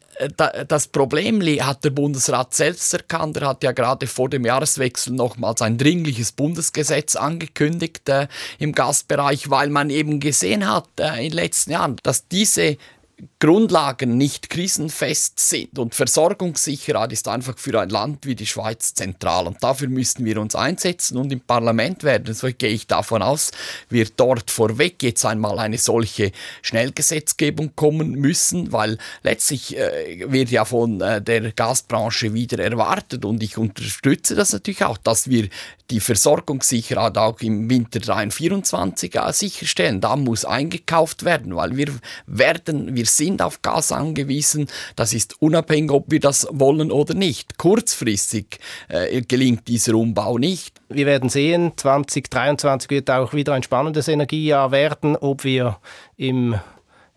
das 0.68 0.88
Problem 0.88 1.42
hat 1.66 1.84
der 1.84 1.90
Bundesrat 1.90 2.54
selbst 2.54 2.94
erkannt. 2.94 3.38
Er 3.38 3.50
hat 3.50 3.64
ja 3.64 3.72
gerade 3.72 4.08
vor 4.08 4.30
dem 4.30 4.46
Jahreswechsel 4.46 5.14
nochmals 5.14 5.62
ein 5.62 5.78
dringliches 5.78 6.32
Bundesgesetz 6.32 7.16
angekündigt 7.16 8.08
äh, 8.10 8.28
im 8.58 8.72
Gasbereich, 8.72 9.50
weil 9.50 9.70
man 9.70 9.90
eben 9.90 10.20
gesehen 10.20 10.70
hat 10.70 10.88
äh, 11.00 11.18
in 11.18 11.32
den 11.32 11.34
letzten 11.34 11.72
Jahren, 11.72 11.98
dass 12.04 12.28
diese 12.28 12.78
Grundlagen 13.40 14.18
nicht 14.18 14.50
krisenfest 14.50 15.40
sind. 15.40 15.80
Und 15.80 15.96
Versorgungssicherheit 15.96 17.14
ist 17.14 17.28
einfach 17.28 17.58
für 17.58 17.80
ein 17.80 17.90
Land 17.90 18.26
wie 18.26 18.36
die 18.36 18.46
Schweiz 18.46 18.94
zentral. 18.94 19.48
Und 19.48 19.64
dafür 19.64 19.88
müssen 19.88 20.26
wir 20.26 20.40
uns 20.40 20.56
einsetzen. 20.56 21.18
Und 21.18 21.32
im 21.32 21.40
Parlament 21.40 22.04
werden, 22.04 22.34
so 22.34 22.48
gehe 22.48 22.70
ich 22.70 22.88
davon 22.88 23.22
aus, 23.22 23.52
wird 23.90 24.14
dort 24.18 24.52
vorweg 24.52 25.02
jetzt 25.04 25.26
einmal 25.26 25.60
eine 25.60 25.78
solche 25.78 26.32
Schnellgesetzgebung 26.62 27.76
kommen 27.76 28.12
müssen, 28.12 28.72
weil 28.72 28.98
letztlich 29.24 29.78
äh, 29.78 30.26
wird 30.32 30.50
ja 30.50 30.66
von 30.66 31.00
äh, 31.02 31.22
der 31.22 31.52
Gasbranche 31.52 32.34
wieder 32.34 32.60
erwartet. 32.60 33.24
Und 33.24 33.44
ich 33.44 33.58
unterstütze 33.58 34.36
das 34.36 34.52
natürlich 34.52 34.84
auch, 34.84 34.98
dass 34.98 35.30
wir 35.30 35.50
die 35.92 36.00
Versorgungssicherheit 36.00 37.18
auch 37.18 37.40
im 37.42 37.70
Winter 37.70 38.02
2024 38.02 39.16
äh, 39.16 39.32
sicherstellen. 39.32 40.02
Da 40.02 40.16
muss 40.16 40.44
eingekauft 40.44 41.24
werden, 41.24 41.56
weil 41.56 41.78
wir 41.78 41.94
werden, 42.26 42.96
wir 42.96 43.05
sind 43.06 43.42
auf 43.42 43.62
Gas 43.62 43.92
angewiesen. 43.92 44.68
Das 44.96 45.14
ist 45.14 45.42
unabhängig, 45.42 45.92
ob 45.92 46.12
wir 46.12 46.20
das 46.20 46.48
wollen 46.52 46.92
oder 46.92 47.14
nicht. 47.14 47.58
Kurzfristig 47.58 48.60
äh, 48.88 49.22
gelingt 49.22 49.68
dieser 49.68 49.96
Umbau 49.96 50.38
nicht. 50.38 50.80
Wir 50.90 51.06
werden 51.06 51.30
sehen, 51.30 51.74
2023 51.76 52.90
wird 52.90 53.10
auch 53.10 53.34
wieder 53.34 53.54
ein 53.54 53.64
spannendes 53.64 54.08
Energiejahr 54.08 54.72
werden. 54.72 55.16
Ob 55.16 55.44
wir 55.44 55.80
im 56.18 56.60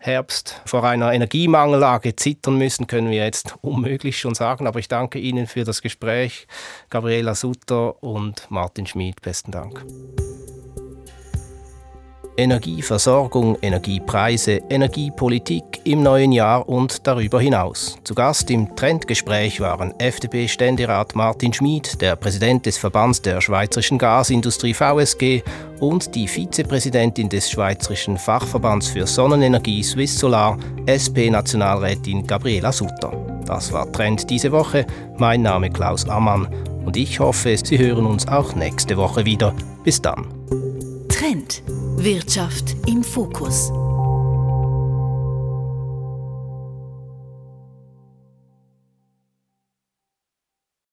Herbst 0.01 0.61
vor 0.65 0.85
einer 0.85 1.11
Energiemangellage 1.11 2.15
zittern 2.15 2.57
müssen, 2.57 2.87
können 2.87 3.09
wir 3.09 3.23
jetzt 3.23 3.55
unmöglich 3.61 4.17
schon 4.17 4.33
sagen. 4.33 4.65
Aber 4.65 4.79
ich 4.79 4.87
danke 4.87 5.19
Ihnen 5.19 5.45
für 5.45 5.65
das 5.65 5.81
Gespräch, 5.81 6.47
Gabriela 6.89 7.35
Sutter 7.35 8.01
und 8.01 8.49
Martin 8.49 8.85
Schmid. 8.85 9.21
Besten 9.21 9.51
Dank. 9.51 9.85
Energieversorgung, 12.39 13.57
Energiepreise, 13.61 14.61
Energiepolitik 14.69 15.81
im 15.83 16.01
neuen 16.01 16.31
Jahr 16.31 16.69
und 16.69 17.05
darüber 17.05 17.41
hinaus. 17.41 17.97
Zu 18.05 18.15
Gast 18.15 18.49
im 18.49 18.77
Trendgespräch 18.77 19.59
waren 19.59 19.93
FDP-Ständerat 19.99 21.15
Martin 21.15 21.51
Schmid, 21.51 21.99
der 21.99 22.15
Präsident 22.15 22.65
des 22.65 22.77
Verbands 22.77 23.21
der 23.21 23.41
Schweizerischen 23.41 23.97
Gasindustrie 23.97 24.73
VSG 24.73 25.43
und 25.81 26.15
die 26.15 26.29
Vizepräsidentin 26.29 27.27
des 27.27 27.51
Schweizerischen 27.51 28.17
Fachverbands 28.17 28.87
für 28.87 29.05
Sonnenenergie 29.05 29.83
Swiss 29.83 30.17
Solar, 30.17 30.57
SP-Nationalrätin 30.85 32.25
Gabriela 32.25 32.71
Sutter. 32.71 33.11
Das 33.47 33.73
war 33.73 33.91
Trend 33.91 34.29
diese 34.29 34.53
Woche. 34.53 34.85
Mein 35.17 35.41
Name 35.41 35.69
Klaus 35.69 36.07
Ammann 36.07 36.47
und 36.85 36.95
ich 36.95 37.19
hoffe, 37.19 37.57
Sie 37.57 37.77
hören 37.77 38.05
uns 38.05 38.29
auch 38.29 38.55
nächste 38.55 38.95
Woche 38.95 39.25
wieder. 39.25 39.53
Bis 39.83 40.01
dann. 40.01 40.68
Trend. 41.29 41.61
Wirtschaft 41.97 42.75
im 42.87 43.03
Fokus. 43.03 43.71